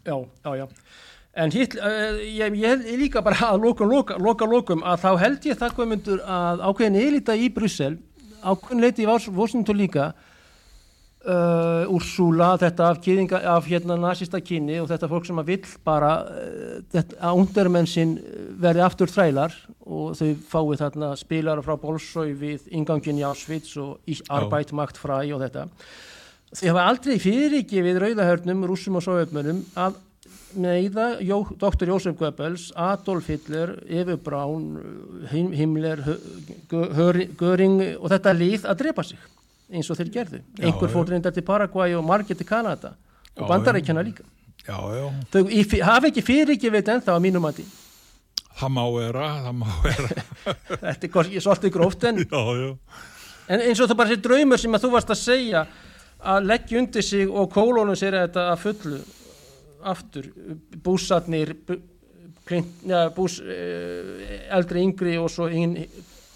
[0.02, 0.66] Já, já, já.
[1.32, 5.46] En hitt, uh, ég, ég líka bara að lokum, loka, loka, lokum að þá held
[5.48, 7.94] ég það hvað myndur að ákveðin elita í Brussel,
[8.42, 10.10] ákveðin leiti í Washington líka,
[11.26, 15.74] uh, Úrsúla, þetta af, kýðinga, af hérna nazista kynni og þetta fólk sem að vill
[15.86, 18.14] bara uh, þetta, að undarmenn sinn
[18.62, 24.00] verði aftur þrælar og þau fái þarna spilara frá Bolsói við ingangin í Auschwitz og
[24.06, 25.68] Ich Arbeit macht frei og þetta.
[26.52, 30.00] Þau hafa aldrei fyrirgefið rauðahörnum, rússum og sovjetmönnum að
[30.52, 31.88] neyða Jó, Dr.
[31.88, 34.74] Jósef Goebbels, Adolf Hitler, Efi Braun,
[35.30, 36.02] Him, Himmler,
[36.68, 39.30] Göring og þetta lið að drepa sig
[39.70, 40.42] eins og þeir gerðu.
[40.62, 42.96] Einhver fór reyndar til Paraguay og margir til Kanada
[43.36, 44.26] og bandarækjana líka.
[44.62, 45.46] Já, já, Þau
[45.82, 47.64] hafa ekki fyrirgefið þetta ennþá að mínum að
[48.58, 50.24] það má vera það má vera,
[50.84, 52.42] þetta er kannski svolítið gróft en, já,
[53.48, 55.64] en eins og það bara sé draumur sem að þú varst að segja
[56.32, 59.00] að leggja undir sig og kólónum sér þetta að fullu
[59.92, 60.28] aftur,
[60.84, 61.80] búsatnir bú,
[62.46, 65.74] klint, ja, bús eh, eldri yngri og svo hinn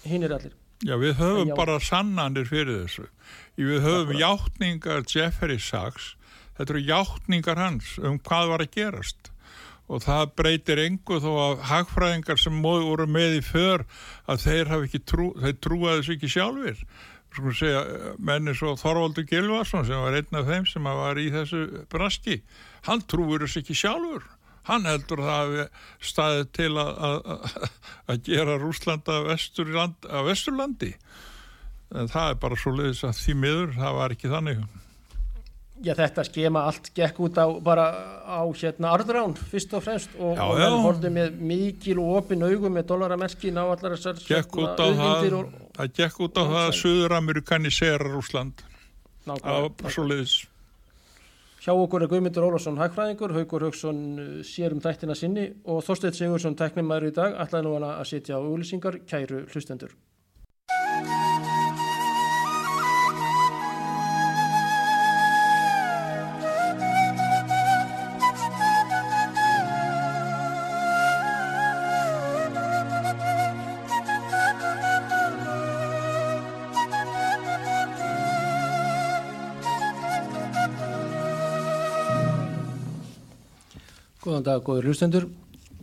[0.07, 0.55] hin er allir
[0.85, 1.55] Já, við höfum Já.
[1.57, 3.07] bara sannanir fyrir þessu.
[3.57, 6.11] Við höfum játningar Jeffrey Sachs,
[6.57, 9.31] þetta eru játningar hans um hvað var að gerast.
[9.87, 13.85] Og það breytir engu þó að hagfræðingar sem móðu voru með í för
[14.27, 16.81] að þeir hafi ekki trú, þeir trúa þessu ekki sjálfur.
[17.37, 17.81] Svo segja,
[18.17, 22.41] menni svo Þorvaldur Gilvarsson sem var einn af þeim sem var í þessu braski,
[22.87, 24.27] hann trúur þessu ekki sjálfur.
[24.67, 25.53] Hann heldur það
[26.03, 27.69] staðið til að, að,
[28.11, 30.91] að gera Rúslanda vesturland, að vesturlandi.
[31.95, 34.65] En það er bara svo leiðis að því miður, það var ekki þannig.
[35.85, 37.85] Já, þetta skema allt gekk út á bara
[38.25, 42.87] á hérna arðrán fyrst og fremst og, menn horfðu með mikil og opin augum með
[42.89, 46.61] dollaramerkin á allar þessar Gekk hérna, út á það, og, það gekk út á það
[46.63, 46.79] að sæl.
[46.81, 48.65] Suður-Amerikanisera Rúsland.
[49.27, 50.35] Það var svo leiðis.
[51.67, 56.15] Hjá okkur er Guðmundur Ólafsson hagfræðingur, Haugur Haugsson uh, sér um þættina sinni og Þorsteinn
[56.15, 59.91] Sigursson teknimæður í dag ætlaði nú hana að sitja á auglýsingar kæru hlustendur.
[84.27, 85.25] Góðan dag, góður hlustendur.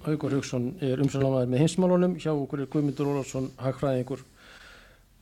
[0.04, 2.16] Haugur Haugsson er umsalamaður með hinsmálunum.
[2.20, 4.20] Hjá okkur er Guðmundur Ólafsson hagfræðingur.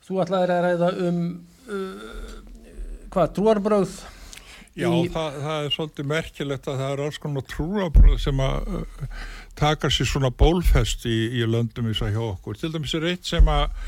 [0.02, 1.20] Þú ætlaðir að ræða um
[1.70, 2.08] uh,
[3.14, 3.92] hvað, trúarbröð?
[4.74, 8.72] Já, Í- það, það er svolítið merkilegt að það er alls konar trúabröð sem að
[8.80, 9.06] uh,
[9.62, 12.58] taka sér svona bólfest í, í löndum þess að hjá okkur.
[12.58, 13.78] Til dæmis er eitt sem að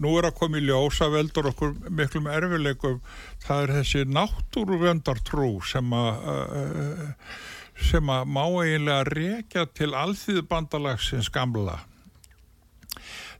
[0.00, 3.02] nú er að koma í ljósa veldur okkur miklum erfileikum.
[3.44, 7.30] Það er þessi náttúruvöndartrú sem að uh,
[7.78, 11.78] sem að má eiginlega rekja til alþýðubandalagsins gamla.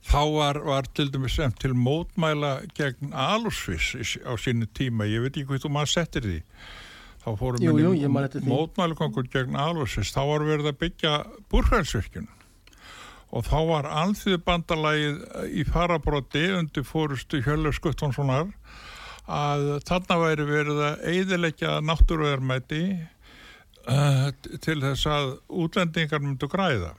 [0.09, 5.35] Þá var, var til dæmis sem til mótmæla gegn Alusvis á sínu tíma, ég veit
[5.35, 6.39] ekki hvað þú maður settir því.
[7.19, 8.41] Þá fórum Jú, jú, því.
[8.47, 11.15] mótmælukongur gegn Alusvis, þá var verið að byggja
[11.51, 12.29] búrfælsvirkjun
[13.29, 15.19] og þá var alþýðubandalagið
[15.53, 18.47] í farabróti undir fórustu Hjörlef Skuttonssonar
[19.29, 22.81] að þarna væri verið að eiðilegja náttúruverðmæti
[23.89, 24.29] uh,
[24.63, 26.93] til þess að útlendingar myndu græða.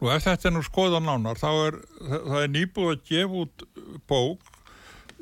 [0.00, 3.64] Nú ef þetta er nú skoða nánar þá er það er nýbúið að gefa út
[4.10, 4.52] bók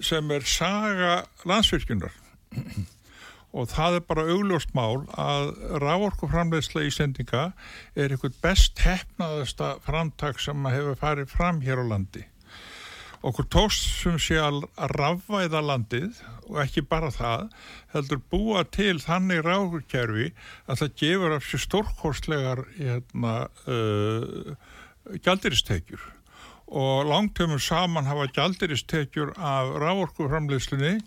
[0.03, 1.13] sem er saga
[1.47, 2.17] landsvirkjunar
[3.53, 7.51] og það er bara augljóst mál að rávorkuframleysla í sendinga
[7.95, 12.25] er eitthvað best hefnaðasta framtak sem hefur farið fram hér á landi
[13.23, 14.65] okkur tókst sem sé að
[14.97, 17.53] rafvæða landið og ekki bara það
[17.95, 20.33] heldur búa til þannig rákurkerfi
[20.67, 23.37] að það gefur af sér stórkostlegar hérna,
[23.71, 24.57] uh,
[25.23, 26.03] gjaldiristekjur
[26.73, 30.99] og langtömmur saman hafa gjaldiristekjur af rávorkuframleyslunni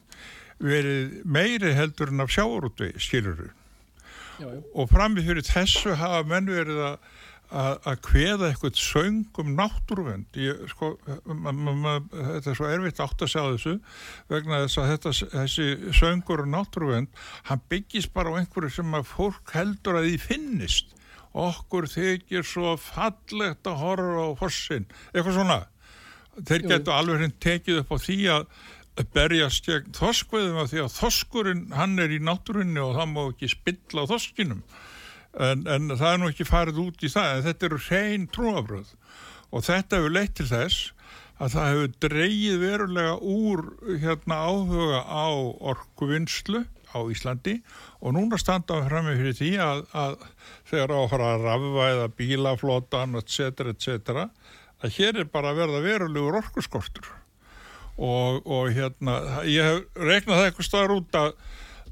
[0.61, 3.49] verið meiri heldur en af sjáurútvegi, skiluru.
[4.75, 6.97] Og framið fyrir þessu hafa menn verið að
[7.53, 13.53] að hveða eitthvað söng um náttúruvend ég, sko, þetta er svo erfitt átt að segja
[13.53, 13.73] þessu
[14.31, 15.67] vegna þess að þetta, þessi
[15.99, 20.95] söngur um náttúruvend hann byggist bara á einhverju sem að fólk heldur að því finnist.
[21.35, 25.59] Okkur þykir svo fallegt að horfa á fossin eitthvað svona.
[26.35, 28.47] Þeir getur alveg hreint tekið upp á því að
[29.13, 33.51] berjast gegn þoskveðum af því að þoskurinn hann er í náttúrunni og það má ekki
[33.51, 34.61] spilla á þoskinum
[35.39, 38.93] en, en það er nú ekki farið út í það en þetta eru hrein trúabröð
[39.51, 40.91] og þetta hefur leitt til þess
[41.35, 43.65] að það hefur dreyið verulega úr
[44.03, 45.27] hérna áhuga á
[45.73, 46.63] orkuvinnslu
[46.95, 47.57] á Íslandi
[47.99, 50.15] og núna standaðum við fram með fyrir því að, að
[50.71, 53.67] þegar áfara að rafva eða bílaflotan etc.
[53.73, 54.25] etc.
[54.79, 57.11] að hér er bara að verða verulegur orkuskortur
[57.95, 61.35] og, og hérna ég hef regnað það eitthvað staðar út að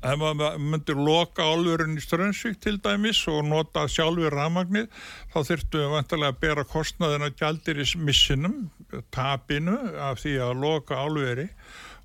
[0.04, 4.90] ef maður myndir loka álverðin í Strömsvík til dæmis og nota sjálfur ramagnir
[5.32, 8.58] þá þurftu við vantilega að bera kostnaðina gældir í missinum,
[9.16, 11.48] tapinu af því að loka álverði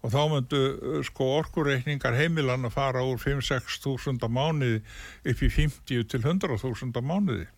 [0.07, 0.63] og þá myndu
[1.09, 4.79] sko orkureikningar heimilann að fara úr 5-6 þúsunda mánuði
[5.27, 7.49] upp í 50 til 100 þúsunda mánuði.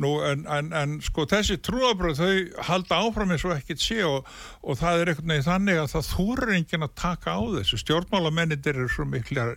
[0.00, 4.28] Nú en, en, en sko þessi trúabröð þau halda áfram eins og ekkert sé og,
[4.64, 7.80] og það er einhvern veginn þannig að það þúrir enginn að taka á þessu.
[7.82, 9.50] Stjórnmálamennir eru svo mikla,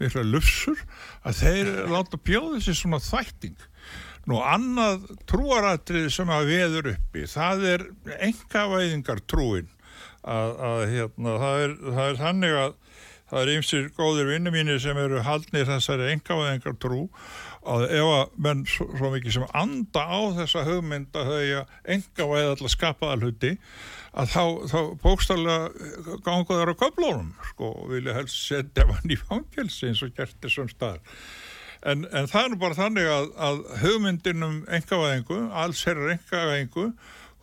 [0.00, 0.84] mikla lufsur
[1.28, 3.58] að þeir láta bjóða þessi svona þvætting.
[4.28, 7.84] Nú annað trúaratrið sem að veður uppi það er
[8.28, 9.70] engavæðingar trúin
[10.20, 12.74] að, að hérna, það, er, það er þannig að
[13.28, 17.02] það er ymsir góðir vinnu mínir sem eru haldnir þessari engavæðingar trú
[17.66, 22.28] að ef að menn svo, svo mikið sem anda á þessa hugmynd að þau enga
[22.32, 23.52] væði alltaf skapaða hluti
[24.18, 29.90] að þá, þá bókstallega gangaður á köflónum sko og vilja helst setja hann í fangelsi
[29.90, 31.02] eins og gert þessum staðar.
[31.86, 36.88] En, en það er bara þannig að, að hugmyndin um engavæðingu alls herrar engavæðingu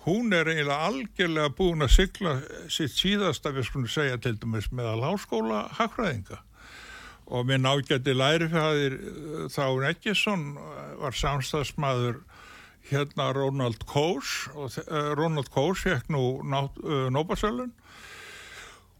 [0.05, 2.35] hún er eiginlega algjörlega búin að sykla
[2.71, 6.41] sitt síðasta við skulum segja til dæmis meðal háskóla hagfræðinga
[7.25, 12.21] og minn ágætti lærifæðir eh, Þáun Eggesson eh, var samstagsmaður
[12.85, 17.71] hérna Ronald Coase og uh, Ronald Coase fekk nú Nóbasölun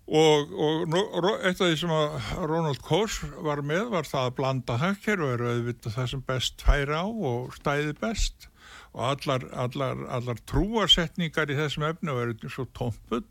[0.06, 1.94] og, og eitt af því sem
[2.46, 7.56] Ronald Coase var með var það að blanda auðvitað það sem best færi á og
[7.58, 8.50] stæði best.
[8.94, 13.26] Og allar, allar, allar trúarsetningar í þessum efnu eru svo tómpull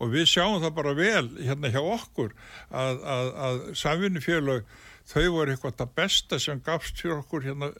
[0.00, 2.34] og við sjáum það bara vel hérna hjá okkur
[2.70, 4.68] að, að, að samvinnufélög
[5.04, 7.72] þau voru eitthvað það besta sem gafst fyrir okkur hérna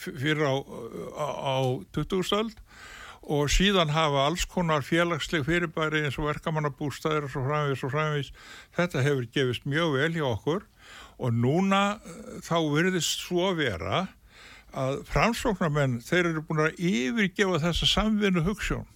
[0.00, 0.54] fyrir á,
[1.14, 1.56] á, á
[1.94, 2.58] 2000-öld
[3.30, 8.30] og síðan hafa alls konar félagsleg fyrirbæri eins og verkamannabústæðir og svo framvís og framvís
[8.76, 10.64] þetta hefur gefist mjög vel hjá okkur.
[11.20, 14.06] Og núna eh, þá verðist svo vera
[14.72, 18.86] að framsóknarmenn þeir eru búin að yfirgefa þessa samvinnu hugssjón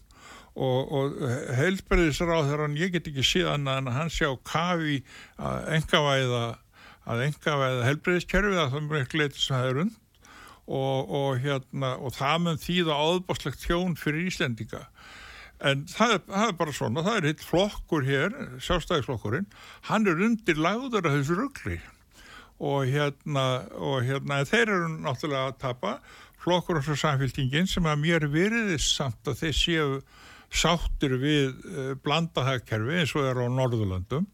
[0.55, 1.17] og, og
[1.59, 5.01] hann ég get ekki síðan að hann sjá kafi
[5.37, 6.45] að engavæða
[7.05, 10.01] að engavæða heilbreyðiskerfið að það mjög leitið sem það er und
[10.65, 14.87] og, og, hérna, og það mun þýða áðbáslegt þjón fyrir Íslendinga.
[15.65, 19.51] En það er, það er bara svona það er hitt flokkur hér, sjálfstæðisflokkurinn
[19.91, 21.79] hann er undir lagður að þessu ruggli
[22.65, 23.45] og hérna
[23.77, 25.97] og hérna þeir eru náttúrulega að tapa.
[26.45, 29.89] Flokkur og svo samféltingin sem að mér veriðist samt að þeir séu
[30.55, 34.29] sáttir við uh, blandahagkerfi eins og er á Norðurlandum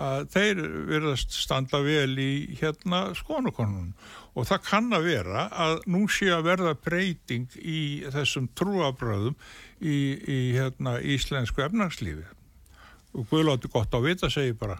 [0.00, 3.90] að þeir verðast standa vel í hérna skonukonunum
[4.38, 7.80] og það kann að vera að nú sé að verða breyting í
[8.14, 9.34] þessum trúabröðum
[9.80, 12.28] í, í hérna íslensku efnagslífi
[13.18, 14.78] og Guðlóti gott á vita segi bara.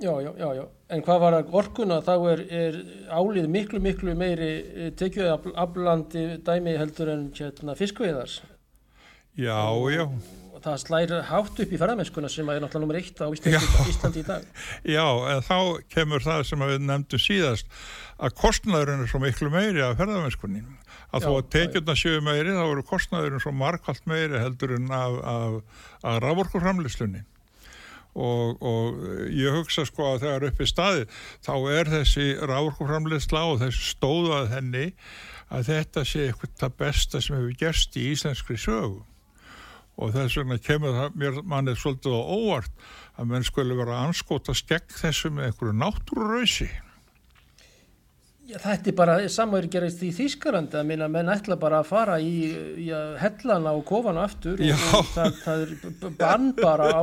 [0.00, 2.02] Já, já, já, já, en hvað var orkuna?
[2.04, 2.74] Þá er, er
[3.08, 8.42] álið miklu, miklu meiri eh, tekjuð aflandi dæmi heldur en hérna, fiskveiðars
[9.36, 9.60] Já,
[9.92, 10.06] já.
[10.56, 14.22] Og það slæri hátt upp í ferðarmennskuna sem er náttúrulega nummer eitt á Íslandi, Íslandi
[14.22, 14.44] í dag.
[14.96, 15.58] Já, en þá
[15.92, 17.74] kemur það sem við nefndum síðast
[18.16, 20.62] að kostnæðurinn er svo miklu meiri af ferðarmennskunni.
[21.12, 24.88] Að já, þó að tekjurna séu meiri þá eru kostnæðurinn svo markvallt meiri heldur en
[24.96, 27.20] af, af, af rávorkurframlislunni.
[28.16, 31.02] Og, og ég hugsa sko að þegar upp í staði
[31.44, 34.86] þá er þessi rávorkurframlisla og þessi stóðað henni
[35.52, 39.04] að þetta sé eitthvað besta sem hefur gerst í íslenskri sögu
[39.96, 44.68] og þess vegna kemur það mér mannið svolítið á óvart að menn skulle vera anskótast
[44.68, 46.68] gegn þessu með einhverju náttúrurauðsi.
[48.46, 52.44] Já, þetta er bara samverð gerist í Þýskarandi að menn ætla bara að fara í,
[52.78, 52.84] í
[53.18, 54.76] hellana og kofana aftur Já.
[54.94, 57.02] og, það, það er bann bara á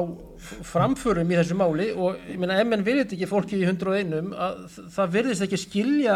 [0.70, 4.80] framförum í þessu máli og ég minna ef menn virðist ekki fólki í 101 að
[4.96, 6.16] það virðist ekki skilja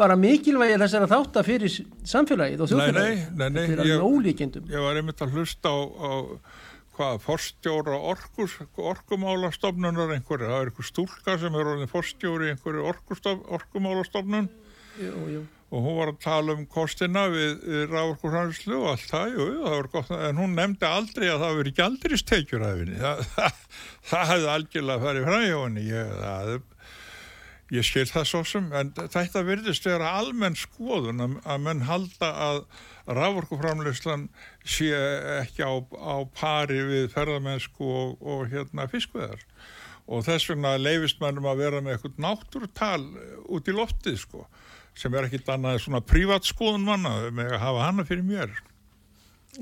[0.00, 1.76] bara mikilvægi þessara þátt að fyrir
[2.14, 3.20] samfélagið og Nei, þjóðfélagið.
[3.20, 4.66] nei, nei, nei, þetta er alveg ólíkindum.
[4.72, 6.12] ég var einmitt að hlusta á, á
[7.00, 12.84] hvað, forstjóra orkus, orkumálastofnunar einhverju, það er einhver stúlka sem er orðin forstjóri einhverju
[13.56, 14.50] orkumálastofnun.
[15.00, 15.40] Jú, jú.
[15.70, 19.74] og hún var að tala um kostina við, við rávorkurhæðislu og allt það, jú, það
[19.76, 23.60] var gott, en hún nefndi aldrei að það veri gjaldiristekjur af henni, það, það,
[24.10, 26.50] það hefði algjörlega farið frá hjá henni, ég, það,
[27.70, 32.30] ég skil það svo sem, en þetta virðist vera almenn skoðun að, að menn halda
[32.46, 32.62] að
[33.10, 34.28] rávorkuframleyslan
[34.64, 34.90] sé
[35.40, 39.44] ekki á, á pari við ferðamennsku og, og hérna fiskveðar
[40.10, 43.04] og þess vegna leifist mannum að vera með eitthvað náttúrutal
[43.46, 44.46] út í loftið sko
[44.98, 48.58] sem er ekkit annað svona prívatskoðun manna með að hafa hana fyrir mér.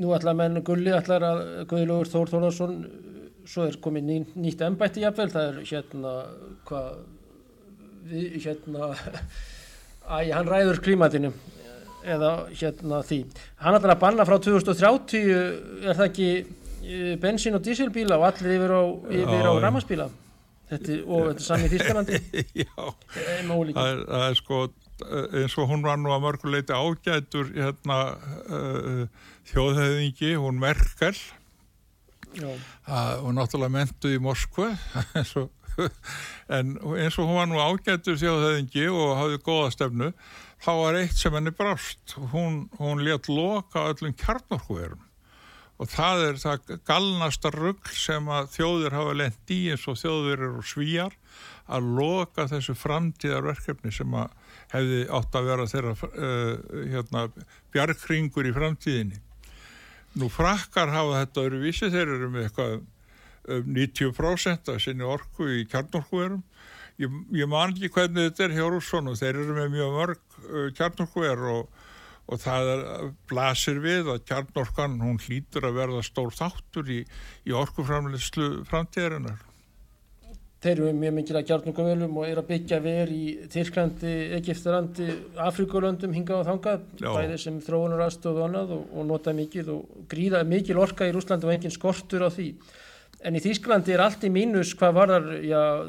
[0.01, 2.81] Nú ætla menn Gulli ætlar að Guðlaugur Þór Þórðarsson
[3.49, 6.15] svo er komið ný, nýtt embætti jafnvel, það er hérna
[6.69, 6.99] hvað
[8.09, 8.91] við hérna
[10.15, 11.33] æ, hann ræður klímatinu
[12.09, 13.21] eða hérna því.
[13.61, 15.23] Hann ætlar að banna frá 2030
[15.89, 18.83] er það ekki eh, bensín og dísilbíla og allir yfir á,
[19.51, 22.21] á er- og þetta er sami í Þýskalandi.
[22.63, 22.75] Já,
[23.73, 24.63] það er, sko
[25.39, 27.99] eins og hún var nú að mörguleiti ágætur hérna
[28.51, 29.03] uh,
[29.49, 31.15] þjóðhauðingi, hún Merkel.
[32.37, 32.51] Já,
[33.25, 34.73] og náttúrulega mentuð í Moskva
[35.17, 35.49] eins og,
[36.59, 40.12] en eins og hún var nú ágætur þjóðhauðingi og hafði góða stefnu
[40.64, 42.16] þá var eitt sem henni brást.
[42.33, 45.05] Hún, hún let loka öllum kjarnorkuverum.
[45.79, 50.43] Og það er það galnasta rugl sem að þjóðir hafa lent í eins og þjóðir
[50.49, 51.14] eru svíjar
[51.70, 54.35] að loka þessu framtíðarverkefni sem að
[54.72, 56.53] hefði átt að vera þeirra uh,
[56.91, 57.24] hérna,
[57.74, 59.20] bjargringur í framtíðinni.
[60.18, 62.79] Nú frakkar hafa þetta öruvísi, þeir eru með eitthvað
[63.49, 66.43] 90% af sinni orku í kjarnorkuverum.
[66.99, 70.39] Ég, ég man ekki hvernig þetta er hjá Rússson og þeir eru með mjög mörg
[70.49, 71.85] uh, kjarnorkuver og,
[72.27, 72.87] og það er,
[73.31, 77.05] blasir við að kjarnorkan hún hlýtur að verða stór þáttur í,
[77.47, 79.45] í orkuframleyslu framtíðarinnar.
[80.59, 85.07] Þeir eru mjög mikil að kjarnungavölum og eru að byggja ver í Tyrklandi, Egiptalandi,
[85.45, 87.11] Afrikulöndum hingað og þangað, Já.
[87.15, 91.55] bæði sem þróunar aðstof og og, nota mikið og gríða mikil orka í Rúslandi og
[91.55, 92.49] engin skortur á því.
[93.27, 95.25] En í Þýsklandi er allt í mínus hvað varðar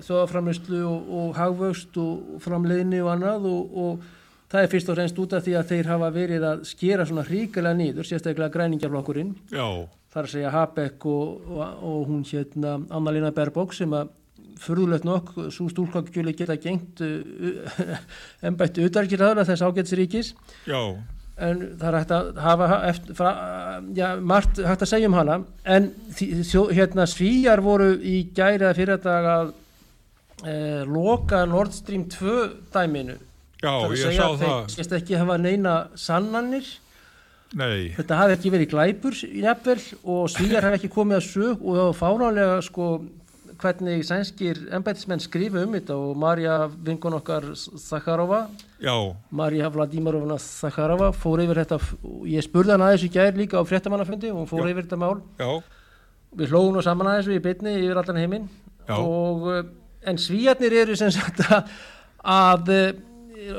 [0.05, 4.07] þjóðaframlustlu og, og hagvöxt og framleiðni og annað og, og
[4.49, 7.25] það er fyrst og fremst út af því að þeir hafa verið að skera svona
[7.27, 9.67] hríkilega nýður, sérstaklega græningjaflokkurinn Já,
[10.13, 14.15] þar að segja Habeck og, og, hún hérna Anna-Lena Baerbock sem að
[14.59, 17.93] furðulegt nokk, svo stúlkakjöli geta gengt uh,
[18.47, 20.33] ennbættu utarkirðaður þess ágætsríkis
[20.67, 20.81] já,
[21.45, 23.31] en það er hægt að hafa eftir, fra,
[23.95, 25.39] já, margt hægt að segja um hana.
[25.63, 25.89] En
[26.75, 29.53] hérna svíjar voru í gæri að fyrir dag að
[30.45, 32.35] eh, loka Nord Stream 2
[32.75, 33.17] dæminu.
[33.59, 36.69] Já, það er að segja að þeir sést ekki hafa neina sannanir.
[37.59, 41.79] Nei, þetta hafi ekki verið glæpur jafnvel og svíjar hafi ekki komið að sög og
[41.79, 42.89] það var fánálega sko
[43.59, 48.45] hvernig sænskir embætismenn skrifa um þetta og Marja vinkun okkar Zakharova
[48.81, 48.93] já,
[49.31, 53.63] Marja Vladimirovna Zakharova fór yfir þetta og ég spurði hann aðeins í gær líka á
[53.67, 54.71] fréttamannafundi og hún fór Já.
[54.71, 55.21] yfir þetta mál.
[55.39, 55.49] Já,
[56.39, 58.49] við hlóðum nú saman aðeins við í bytni yfir allan heiminn.
[58.95, 59.63] Og eh,
[60.09, 61.71] en svíjarnir eru sem sagt að,
[62.23, 62.91] að eh,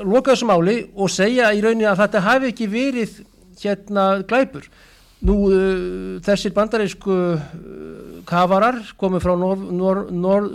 [0.05, 3.21] loka þessu máli og segja í rauninni að þetta hafi ekki verið
[3.61, 4.67] hérna glæpur
[5.27, 10.51] nú uh, þessir bandarísku uh, kafarar komið frá nor, nor, nor,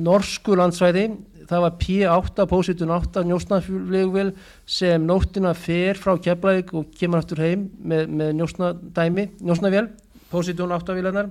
[0.00, 1.08] norsku landsvæði.
[1.44, 4.30] Það var P8, Position 8 njósnaflugvél
[4.64, 9.90] sem nóttina fer frá Keflavík og kemur aftur heim með, með njósnadæmi njósnavél,
[10.32, 11.28] Position 8 vélarnar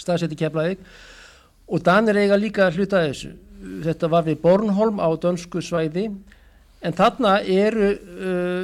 [0.00, 0.82] staðsett í Keflavík.
[1.70, 3.32] Og Danir eiga líka að hluta þessu.
[3.84, 6.08] Þetta var við Bornholm á dönsku svæði.
[6.82, 8.62] En þarna eru uh,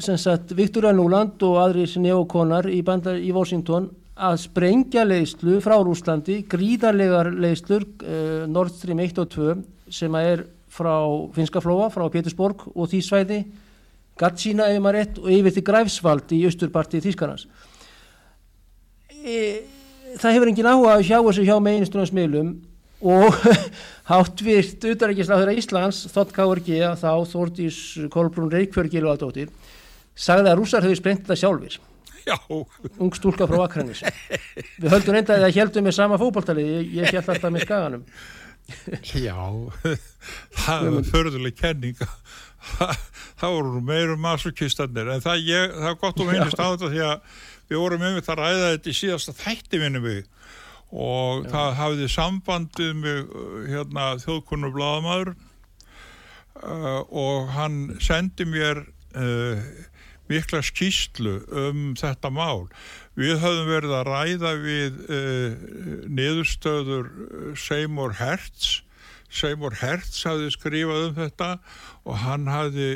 [0.00, 6.42] sagt Viktoria Núland og aðrir neokonar í, bandar, í Washington að sprengja leiðslu frá Rúslandi
[6.48, 9.56] gríðarlegar leiðslur uh, Nord Stream 1 og 2
[9.92, 10.94] sem er frá
[11.34, 13.40] Finska flóa, frá Pétursborg og því svæði
[14.20, 17.46] Gatsína ef maður rétt og yfir til Græfsvald í austurparti Þýskarnas
[19.24, 19.64] e,
[20.20, 22.52] það hefur engin áhuga að sjá þessu hjá meginstunarnsmiðlum
[23.02, 23.38] og
[24.10, 27.78] háttvirt utaríkisláður Íslands þótt KRG þá Þórdís
[28.12, 29.50] Kolbrún Reykjörg Gilvaldóttir
[30.14, 31.80] sagði að rússar höfðu sprengt þetta sjálfur
[32.22, 32.36] Já.
[32.50, 34.02] ung stúlka frá Akranis
[34.78, 38.06] við höldum reynda að það heldum með sama fókbaltalið ég, ég held alltaf með skaganum.
[39.24, 39.38] Já,
[40.62, 41.98] það var förðuleg kenning.
[43.42, 47.00] Það voru meirum masokistannir en það, ég, það er gott að minnist á þetta því
[47.08, 47.40] að
[47.72, 50.20] við vorum um þetta ræða þetta í síðasta þætti minni við.
[50.92, 51.48] Og Já.
[51.56, 53.32] það hafði sambandið með
[53.72, 55.32] hérna, þjóðkunnu bladamæður
[56.62, 58.84] uh, og hann sendi mér
[59.18, 59.64] uh,
[60.30, 62.68] mikla skýslu um þetta mál
[63.18, 65.60] við höfum verið að ræða við uh,
[66.08, 67.12] niðurstöður
[67.58, 68.80] Seymour Hertz
[69.32, 71.50] Seymour Hertz hafði skrifað um þetta
[72.04, 72.88] og hann hafði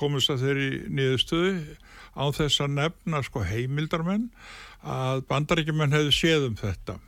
[0.00, 1.54] komist að þeirri niðurstöðu
[2.12, 4.28] á þess að nefna sko heimildarmenn
[4.80, 6.98] að bandaríkjumenn hefði séð um þetta.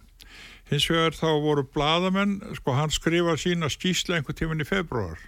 [0.71, 5.21] Hins vegar þá voru bladamenn, sko hann skrifað sína skýsla einhver tíman í februar.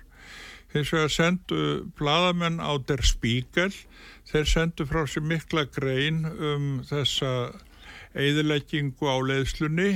[0.75, 1.59] Hins vegar sendu
[1.99, 3.71] bladamenn á Der Spiegel,
[4.27, 7.31] þeir sendu frá sér mikla grein um þessa
[8.19, 9.93] eðileggingu á leiðslunni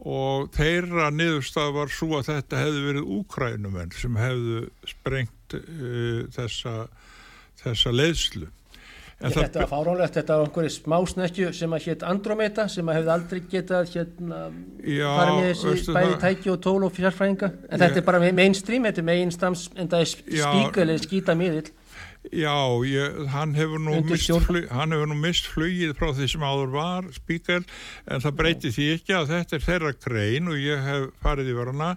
[0.00, 6.74] og þeirra niðurstað var svo að þetta hefði verið úkrænumenn sem hefðu sprengt uh, þessa,
[7.60, 8.48] þessa leiðslu.
[9.20, 13.10] En þetta var fáránlegt, þetta var einhverju smásnekju sem að hétt Andromeda sem að hefði
[13.14, 14.38] aldrei getað hérna
[14.80, 17.82] farið með þessi bæði tæki og tól og fjárfræðinga en ég...
[17.82, 21.68] þetta er bara mainstream, þetta er mainstams en það er spíkal eða skýta miðill
[22.36, 24.32] Já, ég, hann hefur mist,
[24.68, 28.88] hann hefur nú mist flugið frá því sem áður var spíkal en það breyti því
[28.96, 31.94] ekki að þetta er þeirra grein og ég hef farið í verðana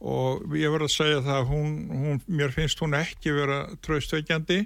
[0.00, 4.62] og ég verð að segja það að hún, hún, mér finnst hún ekki vera tröstveikjandi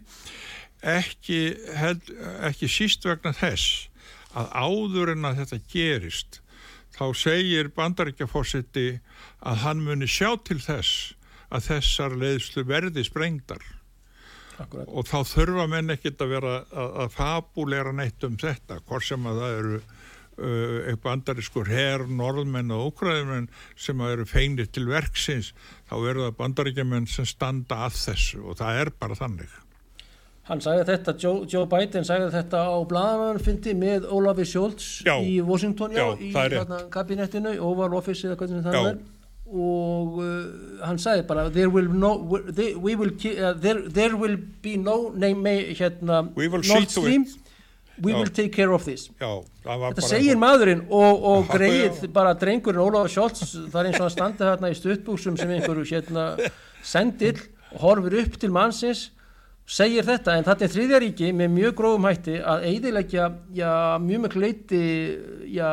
[0.85, 1.41] ekki,
[1.79, 2.09] held,
[2.45, 3.89] ekki síst vegna þess
[4.35, 6.41] að áður en að þetta gerist
[6.95, 8.89] þá segir bandaríkjafósiti
[9.45, 11.15] að hann muni sjá til þess
[11.55, 13.63] að þessar leiðslu verði sprengdar
[14.59, 14.87] Akkurat.
[14.87, 19.27] og þá þurfa menn ekkit að vera að, að fabulera neitt um þetta hvort sem
[19.27, 25.53] að það eru uh, eitthvað bandarískur herr, norðmenn og ókræðumenn sem eru feinir til verksins
[25.91, 29.61] þá eru það bandaríkjumenn sem standa að þessu og það er bara þannig
[30.45, 35.95] Hann sagði þetta, Joe, Joe Biden sagði þetta á bladamannfundi með Ólafi Sjólds í Washington
[35.97, 38.99] já, já, í kabinettinu, Oval Office eða hvernig það er.
[39.45, 40.27] Og uh,
[40.85, 42.13] hann sagði bara there will, no,
[42.51, 47.25] they, will, uh, there, there will be no name, hérna, Nord Stream.
[48.03, 48.19] We já.
[48.19, 49.09] will take care of this.
[49.21, 54.09] Já, þetta segir maðurinn og, og greið bara drengurinn Ólaf Scholz það er eins og
[54.09, 56.33] hann standi hérna í stuttbúsum sem einhverju hérna,
[56.85, 57.39] sendill
[57.71, 59.13] og horfur upp til mannsins
[59.65, 63.31] segir þetta en þetta er þriðjaríki með mjög gróðum hætti að eidilegja
[64.05, 64.83] mjög mjög leiti
[65.55, 65.71] já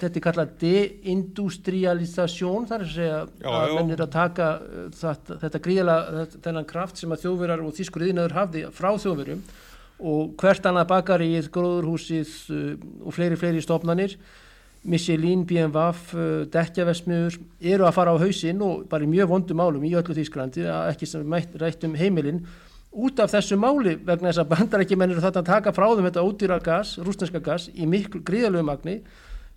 [0.00, 3.74] þetta er kallað deindustrialisasjón þar er að segja já, að já.
[3.76, 4.64] menn er að taka uh,
[5.00, 5.96] þetta, þetta gríðala
[6.34, 9.42] þennan kraft sem að þjóðverjar og þýskurriðinaður hafði frá þjóðverjum
[10.04, 12.56] og hvert annað bakaríð, gróðurhúsið uh,
[13.04, 14.12] og fleiri fleiri stofnanir
[14.84, 15.92] Michelin, BMW, uh,
[16.52, 20.62] Dekkjavesmiður eru að fara á hausinn og bara í mjög vondum málum í öllu Þýsklandi
[20.90, 21.24] ekki sem
[21.60, 22.40] rætt um heimilinn
[22.94, 26.96] út af þessu máli vegna þess að bandarækjumennir þetta taka frá þeim þetta ódýra gas,
[27.02, 28.98] rúsneska gas í miklu gríðalögu magni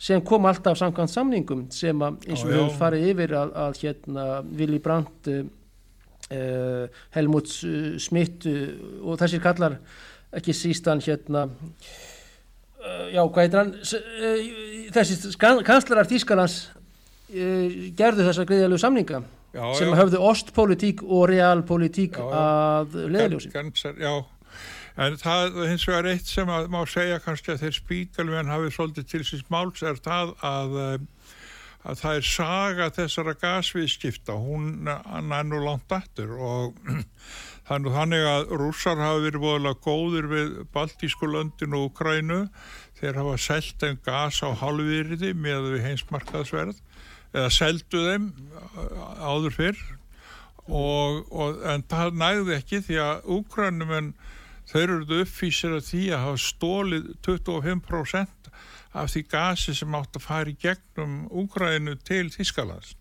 [0.01, 3.79] sem kom alltaf samkvæmt samningum sem að eins og við höfum farið yfir að, að
[3.81, 4.25] hérna
[4.59, 7.53] Willy Brandt uh, Helmut
[8.01, 8.65] Schmidt uh,
[9.05, 9.79] og þessir kallar
[10.38, 13.73] ekki sístan hérna uh, já hvað heitir hann?
[14.97, 16.59] Þessi kanslarar Þýskalands
[17.97, 19.25] gerðu þessa greiðalegu samninga
[19.57, 19.97] já, sem já.
[19.99, 23.53] höfðu ostpolitík og realpolitík að leðaljósi
[23.97, 24.13] Já.
[24.97, 29.11] En það hins vegar eitt sem að má segja kannski að þeir spíkalmenn hafið svolítið
[29.11, 31.35] til síns máls er það að, eh,
[31.85, 36.81] að það er saga þessara gasviðskipta, hún er nú langt aftur og
[37.69, 42.47] þannig að rússar hafa verið bóðilega góðir við Baltísku löndin og Ukrænu,
[42.97, 46.81] þeir hafa selgt einn gas á halvviriði með heimsmarkaðsverð
[47.34, 48.32] eða seldu þeim
[49.21, 49.84] áður fyrr.
[50.67, 54.09] Og, og en það nægði ekki því að Ukrænumenn
[54.67, 58.51] þau eruðu uppfísir að því að hafa stólið 25%
[58.97, 62.95] af því gasi sem átt að fara í gegnum Úgrænu til Þískalands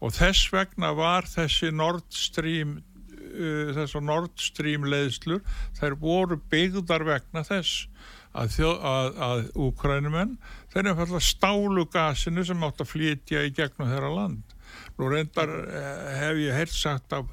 [0.00, 5.44] og þess vegna var þessi Nord Stream uh, þessar Nord Stream leiðslur
[5.78, 7.86] þær voru byggðar vegna þess
[8.32, 10.36] að, að, að Úgrænumenn
[10.70, 14.56] þeir eru fallað stálu gasinu sem átt að flytja í gegnum þeirra land.
[14.98, 17.30] Nú reyndar eh, hef ég heilt sagt af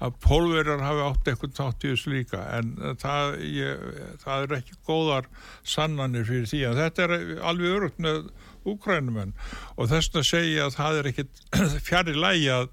[0.00, 2.70] að pólverjar hafi átt eitthvað tátt í þessu líka en
[3.00, 3.82] það, ég,
[4.22, 5.28] það er ekki góðar
[5.60, 7.14] sannanir fyrir því að þetta er
[7.50, 8.30] alveg örugt með
[8.70, 9.34] úkrænumenn
[9.76, 11.44] og þess að segja að það er ekkit
[11.88, 12.66] fjari lægi að,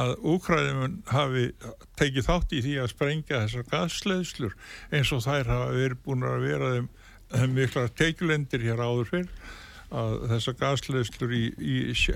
[0.00, 1.46] að úkrænumenn hafi
[2.00, 4.56] tekið þátt í því að sprengja þessar gasleðslur
[4.92, 6.90] eins og þær hafa verið búin að vera þeim
[7.52, 9.30] miklar teikjulendir hér áður fyrr
[9.92, 11.32] að þessar gasleðslur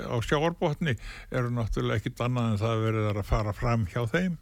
[0.08, 0.96] á sjáarbotni
[1.30, 4.36] eru náttúrulega ekkit annað en það verið að fara fram hjá þeim.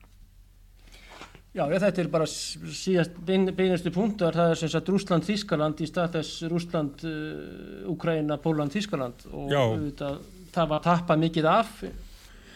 [1.54, 6.16] Já, þetta er bara síðast beinastu punktar, það er sem sagt Rúsland, Þískaland í stað
[6.16, 7.84] þess Rúsland, uh,
[9.30, 9.86] og
[10.54, 11.70] það var tappað mikið af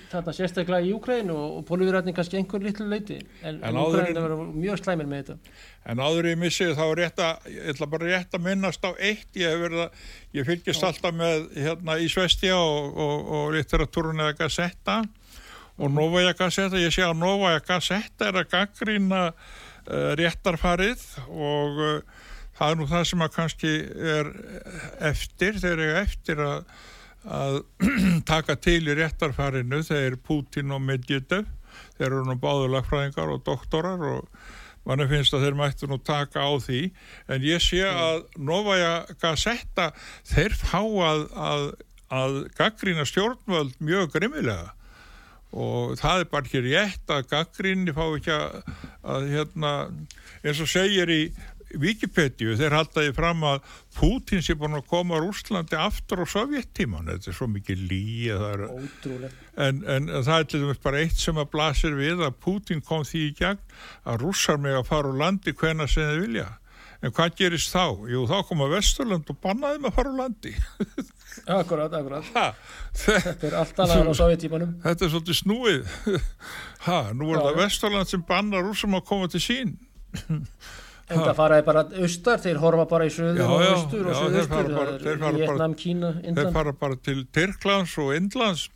[0.09, 4.34] þarna sérstaklega í Úkræn og, og Pólvíðrætning kannski einhver litlu leiti en, en Úkræn er
[4.54, 5.54] mjög slæmir með þetta.
[5.88, 8.90] En áður ég missið þá er rétt að ég ætla bara rétt að minnast á
[8.96, 9.28] eitt.
[9.38, 9.84] Ég verið
[10.36, 10.88] ég fylgist Já.
[10.90, 15.00] alltaf með hérna í Svestja og, og, og litteratúrun eða Gazzetta
[15.78, 22.22] og Novaja Gazzetta, ég sé að Novaja Gazzetta er að gaggrýna uh, réttarfarið og uh,
[22.59, 23.74] það er nú það sem að kannski
[24.16, 24.30] er
[25.12, 26.62] eftir, þeir eru eftir að
[27.27, 27.62] að
[28.31, 31.49] taka til í réttarfarinu þeir Putin og Medvedev
[31.99, 34.29] þeir eru nú báðulagfræðingar og doktorar og
[34.89, 36.81] manni finnst að þeir mættu nú taka á því.
[37.29, 39.91] En ég sé að Novaja Gazetta
[40.29, 41.66] þeir fá að, að,
[42.14, 44.73] að gaggrína stjórnvöld mjög grimmilega.
[45.49, 48.75] Og það er bara ekki rétt að gaggríni fá ekki að,
[49.14, 49.75] að hérna,
[50.45, 51.23] eins og segir í
[51.77, 53.59] Wikipedia, þeir haldaði fram að
[53.99, 59.83] Putin sé búin að koma Úslandi aftur á sovjettíman, þetta er svo mikið lí en,
[59.85, 63.27] en það er til dæmis bara eitt sem að blasir við að Putin kom því
[63.27, 63.61] í gegn
[64.09, 66.49] að rússar með að fara á landi hvena sem þið vilja.
[66.99, 67.85] En hvað gerist þá?
[68.11, 70.55] Jú, þá koma Vesturland og bannaði með að fara á landi.
[71.59, 72.33] Akkurat, akkurat.
[72.35, 72.47] Ha,
[72.99, 75.93] Þetta er allt annað á sovjettímanum Þetta er svolítið snúið.
[76.89, 79.77] Ha, Nú er það Vesturland sem bannar rússum að koma til sín
[81.09, 84.66] En það faraði bara austar, þeir horfa bara í söður og austur og söðustur,
[85.38, 86.40] Vietnam, Kína, Indland.
[86.42, 88.66] Þeir fara bara til Tyrklands og Indlands.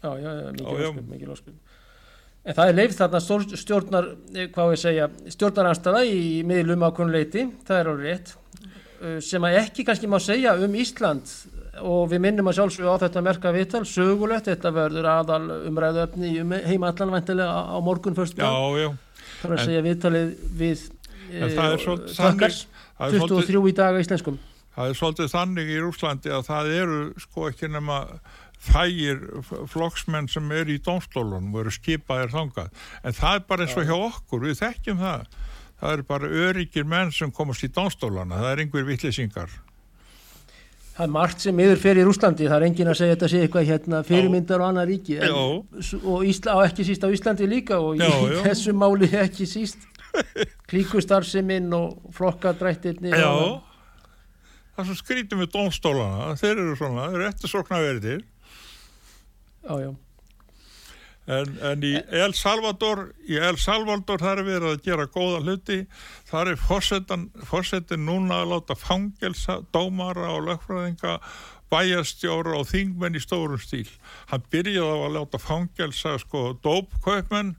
[0.00, 1.58] Já, já, já, mikið lóskuð.
[2.40, 3.20] En það er leif þarna
[3.60, 8.32] stjórnar, eh, hvað við segja, stjórnaranstæða í miðlum ákvönleiti, það er á rétt,
[9.02, 11.28] eh, sem að ekki kannski má segja um Ísland
[11.80, 16.50] og við minnum að sjálfsögja á þetta merka viðtal, sögulegt, þetta verður aðal umræðuöfni um
[16.50, 18.40] heima allan vantilega á morgun fyrst.
[18.40, 18.48] Já,
[18.80, 18.96] já.
[19.44, 20.88] Er að segja viðtalið við
[22.16, 22.66] Takkars
[22.98, 24.38] 23 í dag á íslenskum.
[24.76, 28.00] Það er svolítið þannig í Rúslandi að það eru sko ekki nema
[28.60, 29.22] fægir
[29.72, 32.84] flokksmenn sem eru í dómstólunum og eru skipaðir þangað.
[33.02, 35.40] En það er bara eins og hjá okkur, við þekkjum það.
[35.80, 39.58] Það eru bara öryggir menn sem komast í dómstólana, það er einhver vittlisingar
[41.00, 43.38] Það er margt sem yfir fer í Rúslandi, það er engin að segja þetta sé
[43.40, 45.36] eitthvað hérna fyrirmyndar og annað ríki en,
[46.12, 48.40] og Ísla, ekki síst á Íslandi líka og í já, já.
[48.50, 49.86] þessu máli ekki síst
[50.70, 53.32] klíkustarfseminn og flokkadrættirni Já,
[54.76, 58.22] það sem skrítum við domstólana, þeir eru svona þeir eru eftir sokna verðir
[59.60, 59.90] Já, já.
[61.30, 65.78] En, en í El Salvador í El Salvador þar er við að gera góða hluti,
[66.26, 71.18] þar er fórsetin núna að láta fangelsa, dómara og lögfræðinga
[71.70, 73.86] bæjastjóra og þingmenn í stórum stíl.
[74.32, 77.54] Hann byrjaði á að láta fangelsa sko dópkaupmenn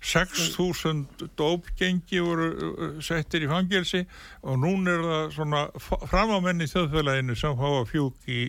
[0.00, 4.04] 6.000 dópgengi voru uh, settir í fangelsi
[4.40, 5.64] og nún er það svona
[6.08, 8.46] framámenn í þjóðfélaginu sem hafa fjúk í,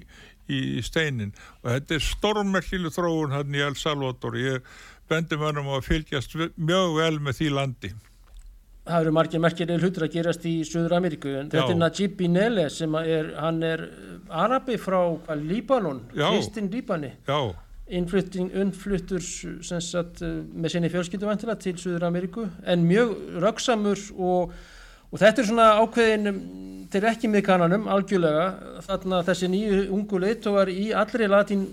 [0.48, 1.34] í steinin.
[1.64, 4.38] Og þetta er stormerkilu þróun hann í El Salvador.
[4.40, 4.64] Ég
[5.12, 7.92] bendi mörgum að fylgjast mjög vel með því landi.
[8.82, 12.64] Það eru margir merkirlega hlutur að gerast í Suður Ameríku en þetta er Najib Binele
[12.74, 13.84] sem er, hann er
[14.34, 15.04] arabi frá
[15.38, 17.12] Líbanon, Kristin Líbani.
[17.28, 17.52] Já
[17.92, 19.24] innfluttur
[19.64, 23.14] sagt, með sinni fjölskylduvantila til Suður Ameríku en mjög
[23.44, 24.56] rauksamur og,
[25.12, 26.42] og þetta er svona ákveðin
[26.92, 28.48] til ekki með kananum algjörlega.
[28.88, 31.68] Þarna þessi nýju ungu leittógar í allri latín,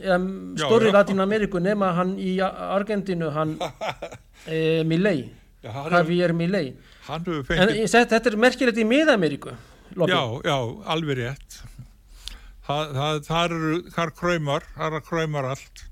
[0.58, 3.56] stóri Latín Ameríku nema hann í Argentínu hann
[4.46, 5.26] e, Milley
[5.64, 6.74] Javier Milley
[7.08, 9.56] en þetta er merkilegt í Mið-Ameríku
[9.96, 10.56] Já, já,
[10.92, 11.58] alveg rétt.
[12.68, 12.90] Það,
[13.24, 15.87] það, þar kræmar, það er kræmar allt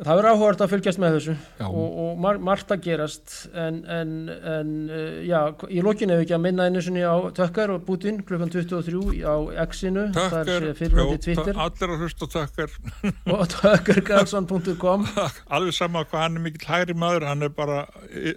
[0.00, 1.64] Það verður áhugart að fylgjast með þessu já.
[1.66, 3.34] og, og mar margt að gerast.
[3.52, 7.74] En, en, en uh, já, í lókinu hefur ekki að minna einu sinni á Tökkar
[7.74, 9.36] og Bútin klukkan 23 á
[9.66, 11.60] X-inu, það fyrirvændi Twitter.
[11.66, 12.72] Allir að hlusta Tökkar
[13.36, 15.06] og tökkargarðsson.com
[15.58, 17.84] Alveg sama hvað hann er mikill hægri maður hann er bara,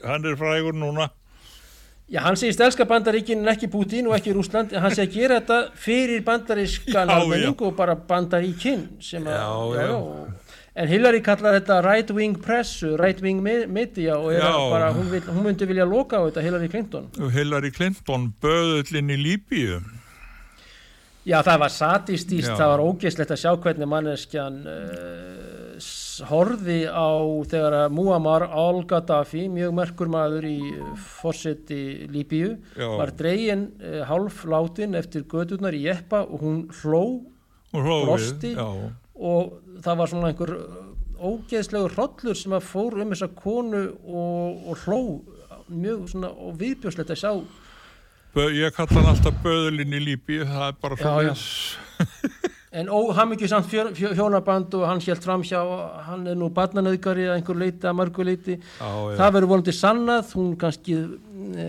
[0.03, 1.13] hann er frægur núna.
[2.11, 5.15] Já, hann segist elska bandaríkinn en ekki Bútin og ekki Rúsland en hann segir að
[5.15, 10.42] gera þetta fyrir bandarískan almenning og bara bandaríkinn sem að, já, já, já
[10.73, 14.33] En Hillary kallar þetta right wing pressu, right wing media og
[14.73, 17.11] bara, hún, vil, hún myndi vilja loka á þetta Hillary Clinton.
[17.33, 19.83] Hillary Clinton böðullin í Líbíu.
[21.23, 25.85] Já það var satistíst, það var ógeðslegt að sjá hvernig manneskjan uh,
[26.27, 27.11] horfi á
[27.53, 30.57] þegar Muammar al-Gaddafi, mjög merkur maður í
[31.21, 32.89] fórseti Líbíu, Já.
[32.97, 37.05] var dregin uh, hálf látin eftir gödurnar í jeppa og hún hló
[37.71, 38.57] brosti.
[38.57, 38.67] Já,
[39.13, 40.53] og það var svona einhver
[41.23, 45.01] ógeðslegur hrollur sem að fór um þessa konu og, og hló
[45.73, 47.33] mjög svona og viðbjóðslegt að sjá.
[48.33, 51.43] Bö, ég kalla hann alltaf böðulinn í Líbíu, það er bara fyrir
[52.73, 55.59] en óhamingju samt fjör, fjör, hjónaband og hann hélt fram hjá
[56.07, 58.87] hann er nú barnanauðgari að einhver leiti að mörgu leiti já.
[59.19, 60.31] það verður volandi sannað.
[60.33, 60.95] Hún kannski
[61.53, 61.67] e,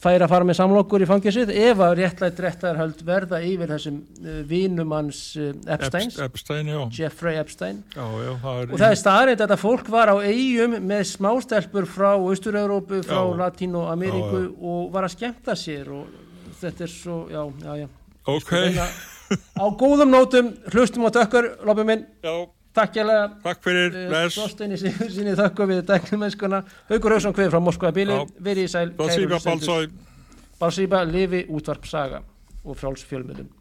[0.00, 3.98] fær að fara með samlokur í fangisið ef að réttlætt réttar höld verða yfir þessum
[4.22, 6.72] e, vinum hans e, Epsteins, Epst- Epstein.
[6.94, 7.82] Jeffrey Epstein.
[7.92, 12.10] Já, já, það og það er staðarind að fólk var á eigum með smástelpur frá
[12.16, 13.20] Austur-Európu, frá.
[13.44, 16.08] Latínu-Ameríku og var að skemmta sér og
[16.62, 17.88] þetta er svo, já, já, já.
[18.28, 18.52] Ok,
[19.34, 22.06] á góðum nótum hlustum á tökkar, lopið minn.
[22.24, 22.34] Já,
[22.76, 23.28] takk hérlega.
[23.44, 24.38] Takk fyrir, bless.
[24.38, 26.62] Þorsteini sinni þökku við dæknumennskuna.
[26.92, 29.38] Haukur Hauksson kveð frá Moskva bíli verið í sæl hlustendur.
[29.44, 29.92] Balsoj.
[30.58, 32.24] Balsíba, lifi útvarp saga
[32.64, 33.57] og frjáls fjölmjölum